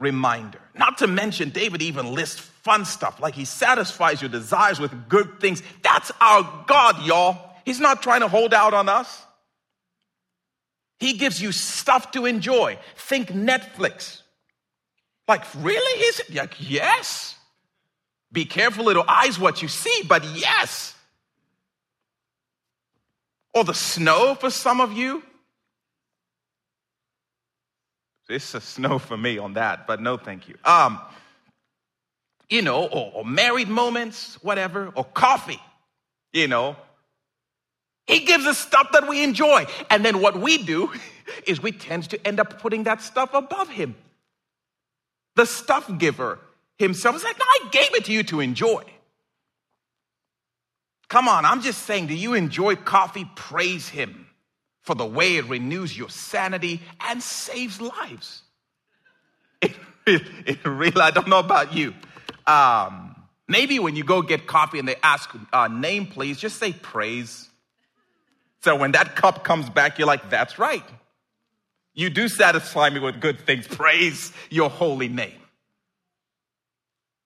[0.00, 0.58] reminder.
[0.74, 5.38] Not to mention, David even lists fun stuff like he satisfies your desires with good
[5.38, 5.62] things.
[5.82, 7.36] That's our God, y'all.
[7.66, 9.22] He's not trying to hold out on us.
[10.98, 12.78] He gives you stuff to enjoy.
[12.96, 14.22] Think Netflix.
[15.28, 16.02] Like, really?
[16.04, 16.34] Is it?
[16.34, 17.36] Like, yes.
[18.32, 20.94] Be careful, little eyes, what you see, but yes.
[23.54, 25.22] Or the snow for some of you.
[28.28, 30.56] It's a snow for me on that, but no thank you.
[30.64, 30.98] Um,
[32.48, 35.60] you know, or, or married moments, whatever, or coffee,
[36.32, 36.76] you know.
[38.06, 39.66] He gives us stuff that we enjoy.
[39.90, 40.90] And then what we do
[41.46, 43.94] is we tend to end up putting that stuff above him.
[45.36, 46.38] The stuff giver
[46.78, 48.84] himself is like, no, I gave it to you to enjoy.
[51.08, 53.28] Come on, I'm just saying, do you enjoy coffee?
[53.36, 54.26] Praise him
[54.80, 58.42] for the way it renews your sanity and saves lives.
[60.06, 61.94] It, really, I don't know about you.
[62.46, 63.16] Um,
[63.48, 67.48] maybe when you go get coffee and they ask, uh, name please, just say praise.
[68.60, 70.84] So when that cup comes back, you're like, that's right.
[71.94, 73.66] You do satisfy me with good things.
[73.66, 75.40] Praise your holy name.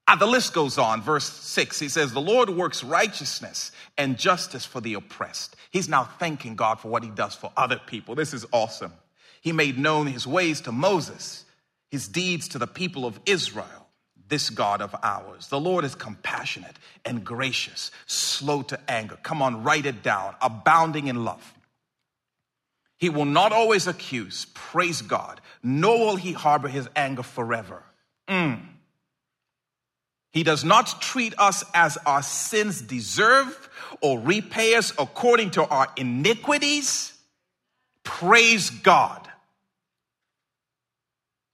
[0.08, 1.02] And the list goes on.
[1.02, 5.54] Verse 6, he says, The Lord works righteousness and justice for the oppressed.
[5.70, 8.14] He's now thanking God for what he does for other people.
[8.14, 8.92] This is awesome.
[9.42, 11.44] He made known his ways to Moses,
[11.90, 13.86] his deeds to the people of Israel.
[14.28, 15.48] This God of ours.
[15.48, 19.18] The Lord is compassionate and gracious, slow to anger.
[19.22, 20.34] Come on, write it down.
[20.42, 21.54] Abounding in love
[22.98, 27.82] he will not always accuse, praise God, nor will he harbor his anger forever.
[28.28, 28.60] Mm.
[30.38, 33.68] He does not treat us as our sins deserve
[34.00, 37.12] or repay us according to our iniquities.
[38.04, 39.28] Praise God.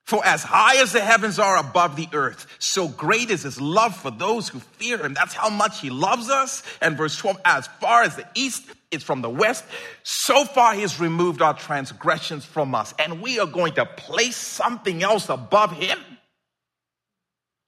[0.05, 3.97] For as high as the heavens are above the earth, so great is his love
[3.97, 5.14] for those who fear him.
[5.14, 6.62] That's how much he loves us.
[6.82, 9.64] And verse 12, as far as the east is from the west,
[10.03, 12.93] so far he has removed our transgressions from us.
[12.99, 15.99] And we are going to place something else above him.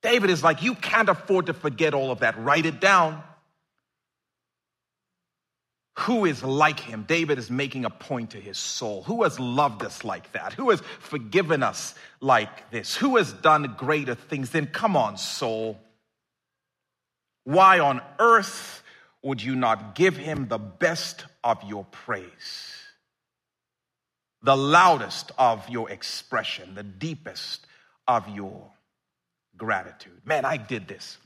[0.03, 2.38] David is like, you can't afford to forget all of that.
[2.38, 3.22] Write it down.
[6.01, 7.05] Who is like him?
[7.09, 9.03] David is making a point to his soul.
[9.05, 10.53] Who has loved us like that?
[10.53, 12.94] Who has forgiven us like this?
[12.97, 14.51] Who has done greater things?
[14.51, 15.80] Then come on, soul.
[17.44, 18.82] Why on earth
[19.22, 22.74] would you not give him the best of your praise?
[24.42, 27.66] The loudest of your expression, the deepest
[28.07, 28.70] of your
[29.57, 30.20] gratitude.
[30.24, 31.18] Man, I did this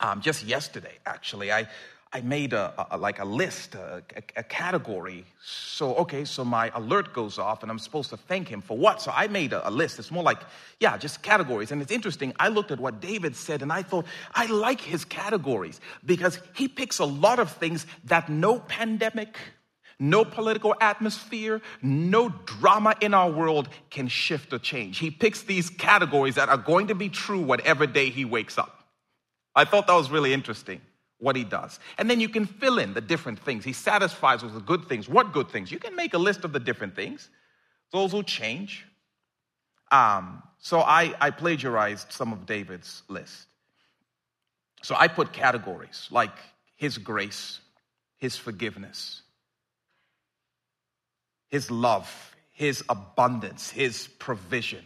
[0.00, 1.52] um, just yesterday, actually.
[1.52, 1.68] I,
[2.14, 4.02] I made a, a, like a list, a,
[4.36, 5.24] a, category.
[5.42, 9.00] So okay, so my alert goes off, and I'm supposed to thank him for what?
[9.00, 9.98] So I made a, list.
[9.98, 10.40] It's more like
[10.78, 11.72] yeah, just categories.
[11.72, 12.34] And it's interesting.
[12.38, 16.68] I looked at what David said, and I thought I like his categories because he
[16.68, 19.38] picks a lot of things that no pandemic,
[19.98, 24.98] no political atmosphere, no drama in our world can shift or change.
[24.98, 28.84] He picks these categories that are going to be true whatever day he wakes up.
[29.54, 30.80] I thought that was really interesting
[31.18, 31.78] what he does.
[31.98, 33.64] And then you can fill in the different things.
[33.64, 35.08] He satisfies with the good things.
[35.08, 35.70] What good things?
[35.70, 37.30] You can make a list of the different things.
[37.92, 38.84] Those will change.
[39.92, 43.46] Um, so I, I plagiarized some of David's list.
[44.82, 46.32] So I put categories like
[46.76, 47.60] his grace,
[48.16, 49.22] his forgiveness,
[51.52, 54.84] his love, his abundance, his provision.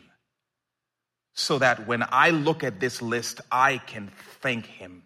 [1.33, 4.11] So that when I look at this list, I can
[4.41, 5.05] thank him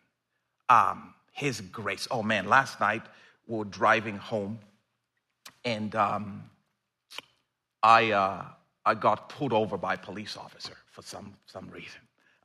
[0.70, 2.08] um, his grace.
[2.11, 3.02] Oh man, last night
[3.46, 4.58] we were driving home
[5.64, 6.44] and um,
[7.82, 8.44] I, uh,
[8.86, 12.00] I got pulled over by a police officer for some, some reason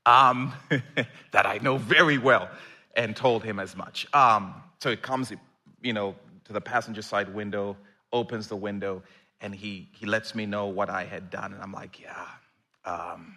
[0.05, 0.51] um,
[1.32, 2.49] that I know very well
[2.95, 4.07] and told him as much.
[4.13, 5.32] Um, so it comes,
[5.82, 7.78] you know, to the passenger side window,
[8.16, 9.03] opens the window,
[9.41, 11.53] and he, he lets me know what I had done.
[11.53, 12.26] And I'm like, yeah,
[12.86, 13.36] um,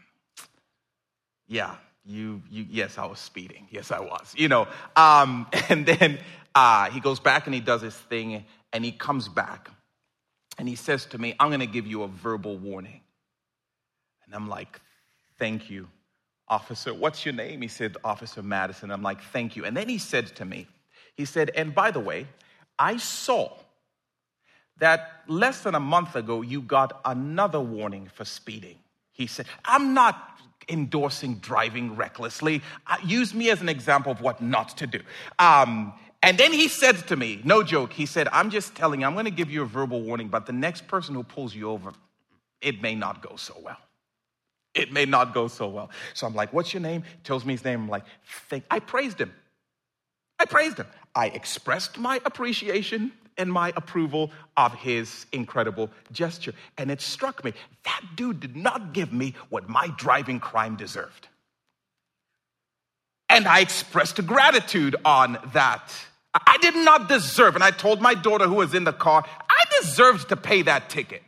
[1.49, 1.75] yeah,
[2.07, 3.67] you, you, yes, I was speeding.
[3.71, 4.69] Yes, I was, you know.
[4.97, 6.19] Um, and then
[6.55, 9.71] uh, he goes back and he does his thing and he comes back
[10.59, 13.01] and he says to me, I'm going to give you a verbal warning.
[14.25, 14.81] And I'm like,
[15.39, 15.89] thank you,
[16.49, 16.95] officer.
[16.95, 17.63] What's your name?
[17.63, 18.91] He said, Officer Madison.
[18.91, 19.65] I'm like, thank you.
[19.65, 20.67] And then he said to me,
[21.17, 22.27] he said, and by the way,
[22.79, 23.53] I saw
[24.79, 28.79] that less than a month ago you got another warning for speeding.
[29.13, 32.63] He said, I'm not endorsing driving recklessly.
[32.87, 35.01] Uh, use me as an example of what not to do.
[35.39, 39.07] Um, and then he said to me, no joke, he said, I'm just telling you,
[39.07, 41.71] I'm going to give you a verbal warning, but the next person who pulls you
[41.71, 41.93] over,
[42.61, 43.79] it may not go so well.
[44.75, 45.91] It may not go so well.
[46.15, 47.03] So I'm like, what's your name?
[47.03, 47.83] He tells me his name.
[47.83, 48.05] I'm like,
[48.49, 48.65] Thank.
[48.71, 49.33] I praised him.
[50.39, 50.87] I praised him.
[51.15, 56.53] I expressed my appreciation and my approval of his incredible gesture.
[56.77, 61.29] And it struck me that dude did not give me what my driving crime deserved.
[63.31, 65.93] And I expressed gratitude on that.
[66.35, 69.81] I did not deserve, and I told my daughter who was in the car, I
[69.81, 71.23] deserved to pay that ticket.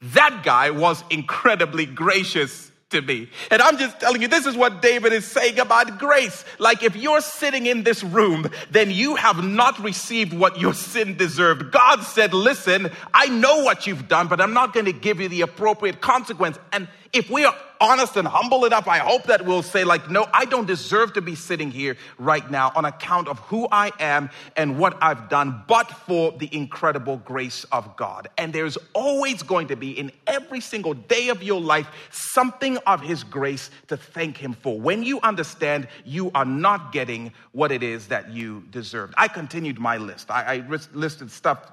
[0.00, 3.28] That guy was incredibly gracious to me.
[3.50, 6.44] And I'm just telling you, this is what David is saying about grace.
[6.58, 11.16] Like if you're sitting in this room, then you have not received what your sin
[11.16, 11.72] deserved.
[11.72, 15.28] God said, listen, I know what you've done, but I'm not going to give you
[15.28, 16.58] the appropriate consequence.
[16.72, 20.28] And if we are honest and humble enough, I hope that we'll say, like, no,
[20.32, 24.30] I don't deserve to be sitting here right now on account of who I am
[24.56, 28.28] and what I've done, but for the incredible grace of God.
[28.38, 33.00] And there's always going to be, in every single day of your life, something of
[33.00, 34.80] His grace to thank Him for.
[34.80, 39.14] When you understand you are not getting what it is that you deserved.
[39.18, 40.30] I continued my list.
[40.30, 41.72] I, I listed stuff,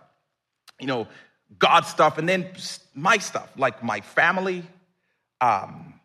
[0.80, 1.08] you know,
[1.60, 2.48] God stuff, and then
[2.96, 4.64] my stuff, like my family,
[5.42, 5.99] um,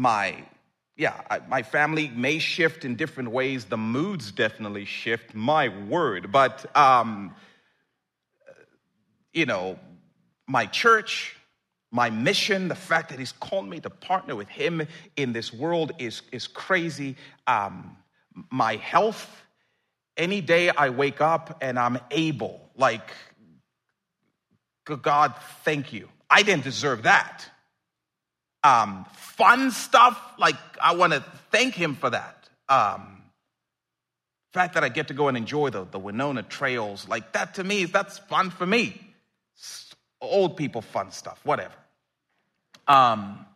[0.00, 0.34] my
[0.96, 3.66] yeah, I, my family may shift in different ways.
[3.66, 5.34] The moods definitely shift.
[5.34, 7.34] My word, but um,
[9.32, 9.78] you know,
[10.46, 11.36] my church,
[11.90, 14.86] my mission, the fact that He's called me to partner with Him
[15.16, 17.16] in this world is is crazy.
[17.46, 17.96] Um,
[18.50, 19.28] my health.
[20.16, 23.10] Any day I wake up and I'm able, like,
[24.84, 25.34] God,
[25.64, 26.10] thank you.
[26.28, 27.49] I didn't deserve that
[28.62, 30.20] um, fun stuff.
[30.38, 32.48] Like, I want to thank him for that.
[32.68, 33.22] Um,
[34.52, 37.64] fact that I get to go and enjoy the, the Winona trails, like that to
[37.64, 39.00] me, that's fun for me.
[40.20, 41.74] Old people fun stuff, whatever.
[42.86, 43.46] Um,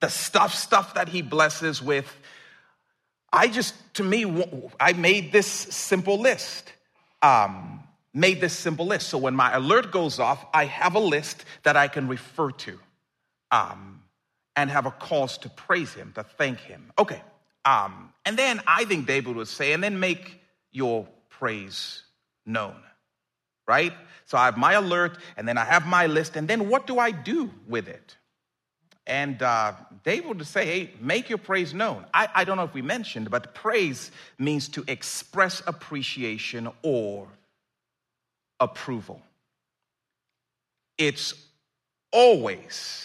[0.00, 2.06] the stuff, stuff that he blesses with.
[3.32, 6.72] I just, to me, I made this simple list.
[7.22, 7.82] Um,
[8.12, 9.08] made this simple list.
[9.08, 12.78] So when my alert goes off, I have a list that I can refer to.
[13.50, 14.02] Um,
[14.56, 16.92] and have a cause to praise him, to thank him.
[16.98, 17.20] Okay.
[17.64, 20.40] Um, and then I think David would say, and then make
[20.70, 22.02] your praise
[22.46, 22.76] known,
[23.66, 23.92] right?
[24.26, 26.98] So I have my alert and then I have my list, and then what do
[26.98, 28.16] I do with it?
[29.06, 32.06] And uh, David would say, hey, make your praise known.
[32.14, 37.28] I, I don't know if we mentioned, but praise means to express appreciation or
[38.60, 39.20] approval.
[40.96, 41.34] It's
[42.12, 43.03] always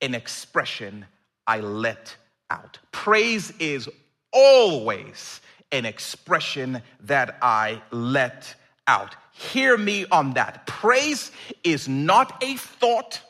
[0.00, 1.06] an expression
[1.46, 2.16] I let
[2.50, 2.78] out.
[2.92, 3.88] Praise is
[4.32, 5.40] always
[5.72, 8.54] an expression that I let
[8.86, 9.14] out.
[9.32, 10.66] Hear me on that.
[10.66, 11.30] Praise
[11.62, 13.20] is not a thought,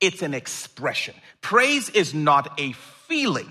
[0.00, 1.14] it's an expression.
[1.40, 3.50] Praise is not a feeling.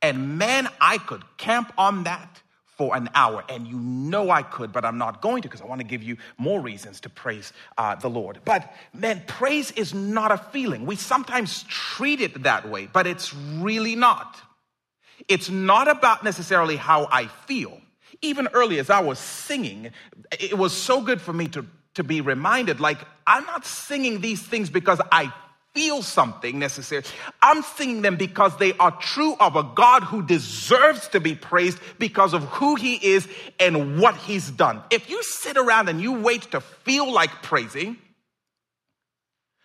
[0.00, 2.42] And man, I could camp on that
[2.76, 3.44] for an hour.
[3.48, 6.02] And you know I could, but I'm not going to because I want to give
[6.02, 8.40] you more reasons to praise uh, the Lord.
[8.44, 10.86] But man, praise is not a feeling.
[10.86, 14.40] We sometimes treat it that way, but it's really not.
[15.28, 17.80] It's not about necessarily how I feel.
[18.22, 19.90] Even earlier, as I was singing,
[20.32, 24.42] it was so good for me to, to be reminded like, I'm not singing these
[24.42, 25.32] things because I
[25.74, 27.02] feel something necessary.
[27.42, 31.78] I'm singing them because they are true of a God who deserves to be praised
[31.98, 34.82] because of who he is and what he's done.
[34.90, 37.98] If you sit around and you wait to feel like praising,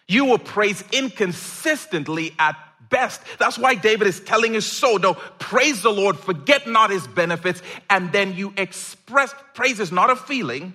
[0.08, 2.58] you will praise inconsistently at
[2.90, 3.22] best.
[3.38, 7.62] That's why David is telling his soul, no, praise the Lord, forget not his benefits.
[7.88, 10.74] And then you express praise is not a feeling,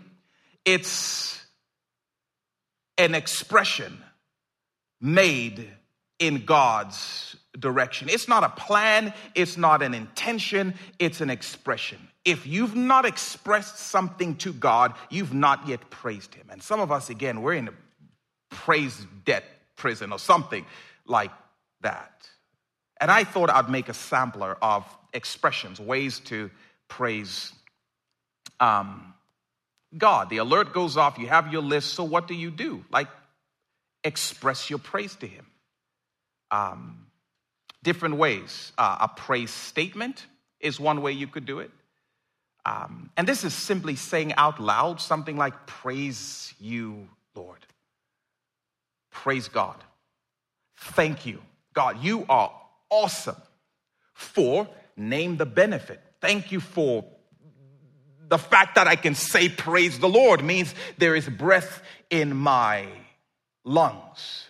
[0.65, 1.45] it's
[2.97, 4.04] an expression
[5.05, 5.71] made
[6.19, 8.09] in God's direction.
[8.09, 11.99] It's not a plan, it's not an intention, it's an expression.
[12.25, 16.47] If you've not expressed something to God, you've not yet praised Him.
[16.51, 17.75] And some of us, again, we're in a
[18.49, 19.45] praise debt
[19.77, 20.65] prison or something
[21.07, 21.33] like
[21.83, 22.27] that.
[22.99, 26.51] And I thought I'd make a sampler of expressions, ways to
[26.89, 27.53] praise
[28.59, 29.13] um,
[29.99, 30.31] God.
[30.31, 32.85] The alert goes off, you have your list, so what do you do?
[32.91, 33.09] Like
[34.05, 35.47] express your praise to Him.
[36.51, 37.07] Um,
[37.83, 38.73] different ways.
[38.79, 40.27] Uh, a praise statement
[40.61, 41.71] is one way you could do it.
[42.67, 47.67] Um, and this is simply saying out loud something like, Praise you, Lord.
[49.11, 49.77] Praise God.
[50.77, 51.41] Thank you,
[51.73, 52.03] God.
[52.03, 52.53] You are
[52.91, 53.37] awesome.
[54.15, 56.01] For name the benefit.
[56.21, 57.05] Thank you for
[58.29, 62.87] the fact that I can say praise the Lord means there is breath in my
[63.65, 64.45] lungs.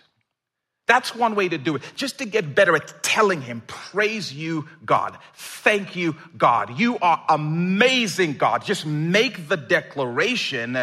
[0.87, 4.67] That's one way to do it, just to get better at telling him, Praise you,
[4.85, 5.17] God.
[5.33, 6.77] Thank you, God.
[6.79, 8.63] You are amazing, God.
[8.63, 10.77] Just make the declaration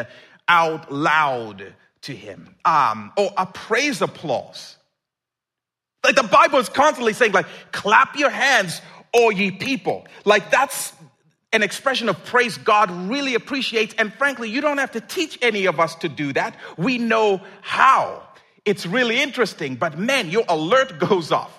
[0.49, 2.57] out loud to him.
[2.65, 4.77] Um, or a praise applause.
[6.03, 8.81] Like the Bible is constantly saying, like, clap your hands,
[9.13, 10.07] all ye people.
[10.25, 10.93] Like that's
[11.53, 13.95] an expression of praise God really appreciates.
[13.99, 16.57] And frankly, you don't have to teach any of us to do that.
[16.77, 18.23] We know how.
[18.65, 21.59] It's really interesting, but man, your alert goes off.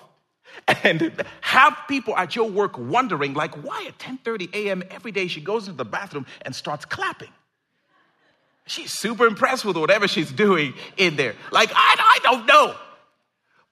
[0.82, 4.82] And have people at your work wondering, like, why at 10:30 a.m.
[4.90, 7.28] every day she goes into the bathroom and starts clapping?
[8.66, 11.34] She's super impressed with whatever she's doing in there.
[11.50, 12.74] Like, I, I don't know.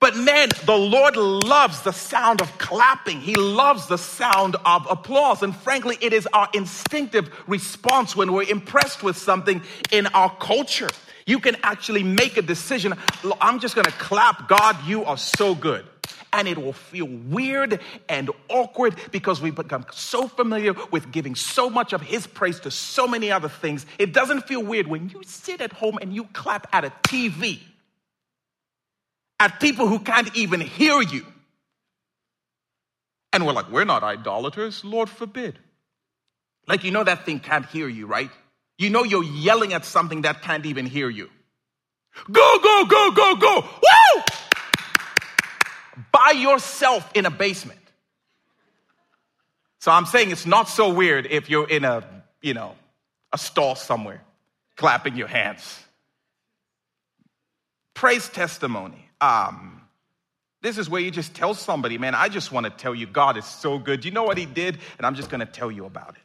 [0.03, 3.20] But man, the Lord loves the sound of clapping.
[3.20, 5.44] He loves the sound of applause.
[5.44, 10.90] And frankly, it is our instinctive response when we're impressed with something in our culture.
[11.24, 12.94] You can actually make a decision.
[13.40, 14.48] I'm just going to clap.
[14.48, 15.86] God, you are so good.
[16.32, 17.78] And it will feel weird
[18.09, 22.72] and awkward because we become so familiar with giving so much of His praise to
[22.72, 23.86] so many other things.
[24.00, 27.61] It doesn't feel weird when you sit at home and you clap at a TV
[29.43, 31.26] at people who can't even hear you.
[33.32, 35.59] And we're like, we're not idolaters, Lord forbid.
[36.68, 38.30] Like, you know, that thing can't hear you, right?
[38.78, 41.28] You know, you're yelling at something that can't even hear you.
[42.30, 43.61] Go, go, go, go, go.
[43.62, 44.22] Woo!
[46.12, 47.80] By yourself in a basement.
[49.80, 52.05] So I'm saying it's not so weird if you're in a,
[52.43, 52.76] you know,
[53.32, 54.22] a stall somewhere,
[54.76, 55.80] clapping your hands.
[57.93, 59.01] Praise testimony.
[59.23, 59.83] Um,
[60.62, 63.37] this is where you just tell somebody, man, I just want to tell you God
[63.37, 64.05] is so good.
[64.05, 64.79] You know what he did?
[64.99, 66.23] And I'm just going to tell you about it.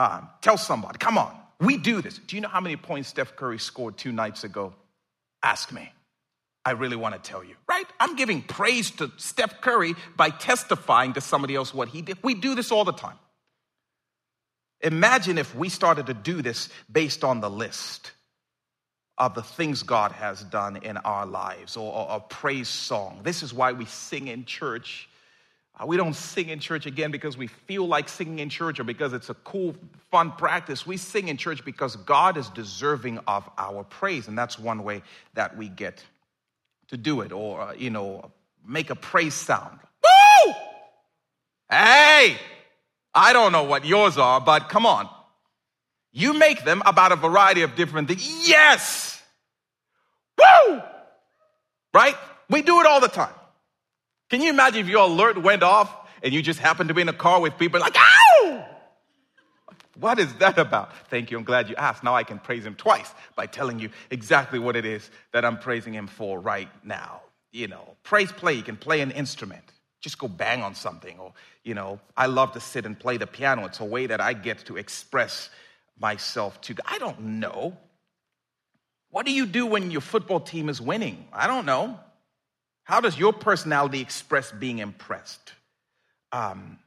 [0.00, 2.18] Um, tell somebody, come on, we do this.
[2.18, 4.74] Do you know how many points Steph Curry scored two nights ago?
[5.42, 5.90] Ask me.
[6.64, 7.86] I really want to tell you, right?
[8.00, 12.18] I'm giving praise to Steph Curry by testifying to somebody else what he did.
[12.24, 13.16] We do this all the time.
[14.80, 18.10] Imagine if we started to do this based on the list
[19.18, 23.20] of the things God has done in our lives or, a praise song.
[23.22, 25.08] This is why we sing in church.
[25.78, 28.84] Uh, we don't sing in church again because we feel like singing in church or
[28.84, 29.74] because it's a cool,
[30.10, 30.86] fun practice.
[30.86, 34.28] We sing in church because God is deserving of our praise.
[34.28, 35.02] And that's one way
[35.34, 36.04] that we get
[36.88, 38.30] to do it or, uh, you know,
[38.66, 39.78] make a praise sound.
[40.02, 40.52] Woo!
[41.70, 42.36] Hey!
[43.14, 45.08] I don't know what yours are, but come on.
[46.16, 48.48] You make them about a variety of different things.
[48.48, 49.22] Yes!
[50.38, 50.80] Woo!
[51.92, 52.14] Right?
[52.48, 53.34] We do it all the time.
[54.30, 57.10] Can you imagine if your alert went off and you just happened to be in
[57.10, 58.66] a car with people like, ow!
[60.00, 60.90] What is that about?
[61.08, 61.36] Thank you.
[61.36, 62.02] I'm glad you asked.
[62.02, 65.58] Now I can praise him twice by telling you exactly what it is that I'm
[65.58, 67.20] praising him for right now.
[67.52, 68.54] You know, praise play.
[68.54, 69.64] You can play an instrument.
[70.00, 71.18] Just go bang on something.
[71.18, 73.66] Or, you know, I love to sit and play the piano.
[73.66, 75.50] It's a way that I get to express
[75.98, 76.86] myself to God.
[76.86, 77.76] I don't know.
[79.10, 81.26] What do you do when your football team is winning?
[81.32, 81.98] I don't know.
[82.84, 85.52] How does your personality express being impressed?
[86.32, 86.78] Um,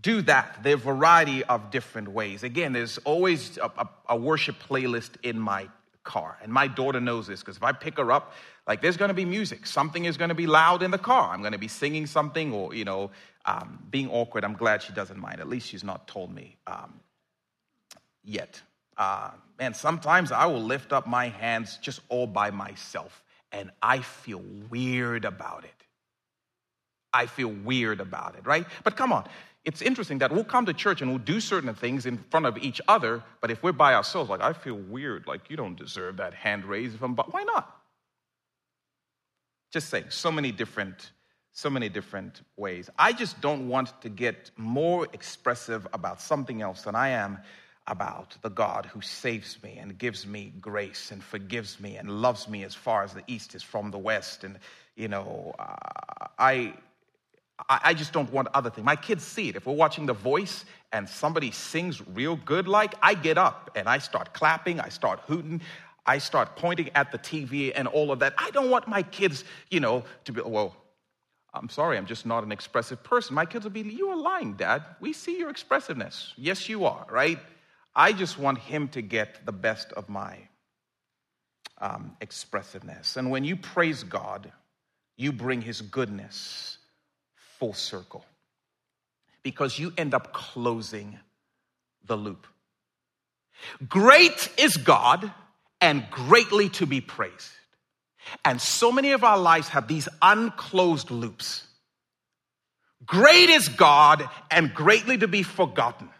[0.00, 0.62] do that.
[0.62, 2.42] There are a variety of different ways.
[2.42, 5.68] Again, there's always a, a, a worship playlist in my
[6.04, 6.38] car.
[6.42, 8.32] And my daughter knows this because if I pick her up,
[8.66, 9.66] like there's going to be music.
[9.66, 11.32] Something is going to be loud in the car.
[11.32, 13.10] I'm going to be singing something or, you know,
[13.44, 14.44] um, being awkward.
[14.44, 15.40] I'm glad she doesn't mind.
[15.40, 17.00] At least she's not told me um,
[18.26, 18.60] yet.
[18.98, 23.22] Uh, man, sometimes I will lift up my hands just all by myself
[23.52, 25.70] and I feel weird about it.
[27.12, 28.66] I feel weird about it, right?
[28.84, 29.26] But come on,
[29.64, 32.58] it's interesting that we'll come to church and we'll do certain things in front of
[32.58, 36.18] each other, but if we're by ourselves, like, I feel weird, like, you don't deserve
[36.18, 37.74] that hand raised if I'm, but why not?
[39.72, 41.12] Just saying, so many different,
[41.52, 42.90] so many different ways.
[42.98, 47.38] I just don't want to get more expressive about something else than I am
[47.88, 52.48] about the God who saves me and gives me grace and forgives me and loves
[52.48, 54.44] me as far as the east is from the west.
[54.44, 54.58] And,
[54.96, 56.74] you know, uh, I,
[57.68, 58.84] I just don't want other things.
[58.84, 59.56] My kids see it.
[59.56, 63.88] If we're watching The Voice and somebody sings real good, like, I get up and
[63.88, 65.60] I start clapping, I start hooting.
[66.06, 68.34] I start pointing at the TV and all of that.
[68.38, 70.76] I don't want my kids, you know, to be, well,
[71.52, 73.34] I'm sorry, I'm just not an expressive person.
[73.34, 74.84] My kids will be, You are lying, Dad.
[75.00, 76.32] We see your expressiveness.
[76.36, 77.38] Yes, you are, right?
[77.98, 80.36] I just want him to get the best of my
[81.78, 83.16] um, expressiveness.
[83.16, 84.52] And when you praise God,
[85.16, 86.76] you bring his goodness
[87.58, 88.26] full circle
[89.42, 91.18] because you end up closing
[92.04, 92.46] the loop.
[93.88, 95.32] Great is God
[95.80, 97.50] and greatly to be praised.
[98.44, 101.66] And so many of our lives have these unclosed loops.
[103.06, 106.10] Great is God and greatly to be forgotten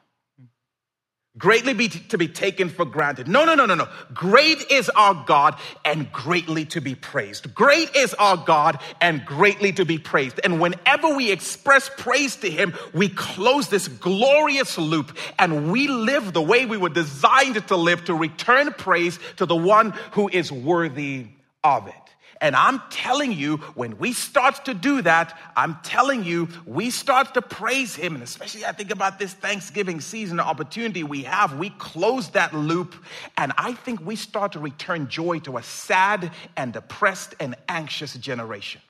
[1.39, 3.29] greatly be t- to be taken for granted.
[3.29, 3.89] No, no, no, no, no.
[4.15, 7.55] Great is our God and greatly to be praised.
[7.55, 10.41] Great is our God and greatly to be praised.
[10.43, 16.33] And whenever we express praise to Him, we close this glorious loop and we live
[16.33, 20.51] the way we were designed to live to return praise to the one who is
[20.51, 21.27] worthy
[21.63, 22.06] of it.
[22.41, 27.35] And I'm telling you, when we start to do that, I'm telling you, we start
[27.35, 28.15] to praise Him.
[28.15, 31.59] And especially, I think about this Thanksgiving season opportunity we have.
[31.59, 32.95] We close that loop,
[33.37, 38.15] and I think we start to return joy to a sad and depressed and anxious
[38.15, 38.81] generation.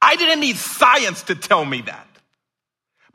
[0.00, 2.07] I didn't need science to tell me that.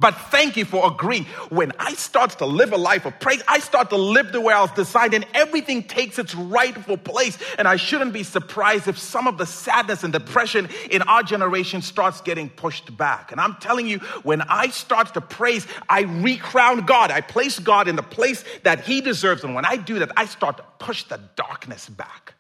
[0.04, 1.24] But thank you for agreeing.
[1.48, 4.54] When I start to live a life of praise, I start to live the way
[4.54, 7.38] I was designed, and everything takes its rightful place.
[7.58, 11.82] And I shouldn't be surprised if some of the sadness and depression in our generation
[11.82, 13.32] starts getting pushed back.
[13.32, 17.10] And I'm telling you, when I start to praise, I recrown God.
[17.10, 19.46] I place God in the place that He deserves.
[19.46, 22.34] And when I do that, I start to push the darkness back.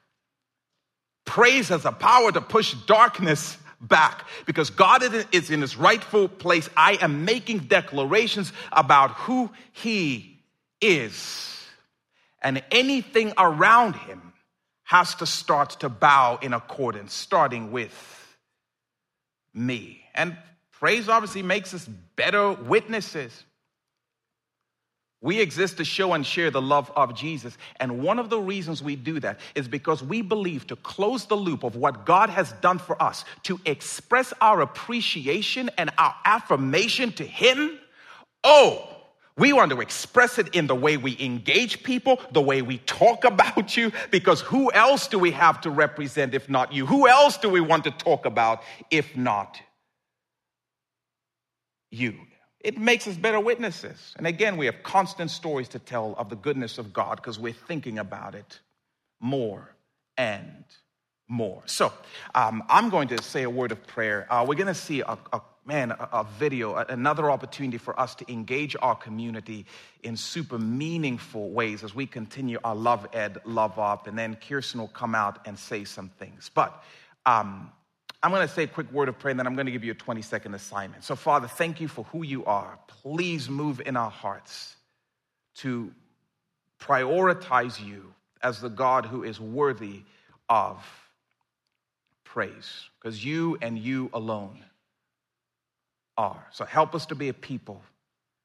[1.24, 6.70] Praise has a power to push darkness back because God is in his rightful place.
[6.76, 10.40] I am making declarations about who he
[10.82, 11.50] is.
[12.42, 14.34] And anything around him
[14.84, 18.38] has to start to bow in accordance, starting with
[19.54, 20.04] me.
[20.14, 20.38] And
[20.72, 23.44] praise obviously makes us better witnesses.
[25.24, 27.58] We exist to show and share the love of Jesus.
[27.80, 31.38] And one of the reasons we do that is because we believe to close the
[31.38, 37.14] loop of what God has done for us, to express our appreciation and our affirmation
[37.14, 37.80] to Him.
[38.44, 38.86] Oh,
[39.38, 43.24] we want to express it in the way we engage people, the way we talk
[43.24, 46.86] about you, because who else do we have to represent if not you?
[46.86, 48.62] Who else do we want to talk about
[48.92, 49.58] if not
[51.92, 52.14] you?
[52.64, 54.14] It makes us better witnesses.
[54.18, 57.54] And again, we have constant stories to tell of the goodness of God because we're
[57.54, 58.60] thinking about it
[59.20, 59.76] more
[60.18, 60.64] and
[61.28, 61.62] more.
[61.66, 61.92] So
[62.34, 64.28] um, I'm going to say a word of prayer.
[64.30, 68.16] Uh, we're going to see a, a, man, a, a video, another opportunity for us
[68.16, 69.66] to engage our community
[70.04, 74.80] in super meaningful ways as we continue our Love Ed, Love Up, and then Kirsten
[74.80, 76.50] will come out and say some things.
[76.54, 76.84] But
[77.26, 77.72] um,
[78.24, 79.84] I'm going to say a quick word of prayer, and then I'm going to give
[79.84, 81.04] you a 20 second assignment.
[81.04, 82.80] So, Father, thank you for who you are.
[82.88, 84.78] Please move in our hearts
[85.56, 85.92] to
[86.80, 90.04] prioritize you as the God who is worthy
[90.48, 90.86] of
[92.24, 94.64] praise, because you and you alone
[96.18, 96.48] are.
[96.52, 97.82] So help us to be a people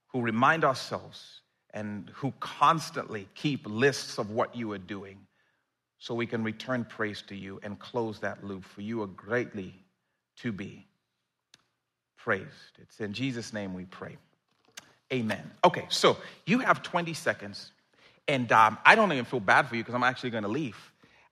[0.09, 1.41] who remind ourselves
[1.73, 5.19] and who constantly keep lists of what you are doing
[5.99, 8.65] so we can return praise to you and close that loop.
[8.65, 9.75] For you are greatly
[10.39, 10.87] to be
[12.17, 12.79] praised.
[12.81, 14.17] It's in Jesus' name we pray.
[15.13, 15.51] Amen.
[15.65, 17.73] Okay, so you have 20 seconds,
[18.27, 20.77] and um, I don't even feel bad for you because I'm actually going to leave.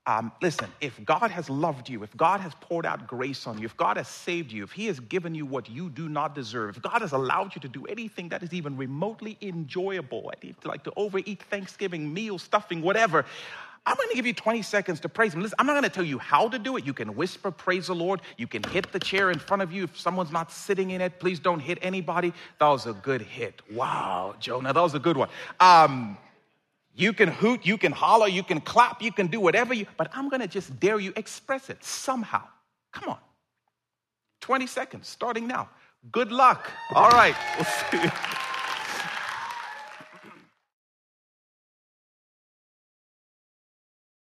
[0.08, 3.64] Um, listen, if God has loved you, if God has poured out grace on you,
[3.64, 6.76] if God has saved you, if He has given you what you do not deserve,
[6.76, 10.32] if God has allowed you to do anything that is even remotely enjoyable,
[10.64, 13.24] like to overeat Thanksgiving meal, stuffing, whatever,
[13.86, 15.42] I'm going to give you 20 seconds to praise Him.
[15.42, 16.84] Listen, I'm not going to tell you how to do it.
[16.84, 18.20] You can whisper, praise the Lord.
[18.36, 19.84] You can hit the chair in front of you.
[19.84, 22.32] If someone's not sitting in it, please don't hit anybody.
[22.58, 23.62] That was a good hit.
[23.70, 25.28] Wow, Jonah, that was a good one.
[25.60, 26.18] Um,
[26.96, 30.10] you can hoot, you can holler, you can clap, you can do whatever you, but
[30.14, 32.42] I'm gonna just dare you express it somehow.
[32.92, 33.18] Come on.
[34.40, 35.68] 20 seconds, starting now.
[36.10, 36.70] Good luck.
[36.94, 38.10] All right, we'll see you.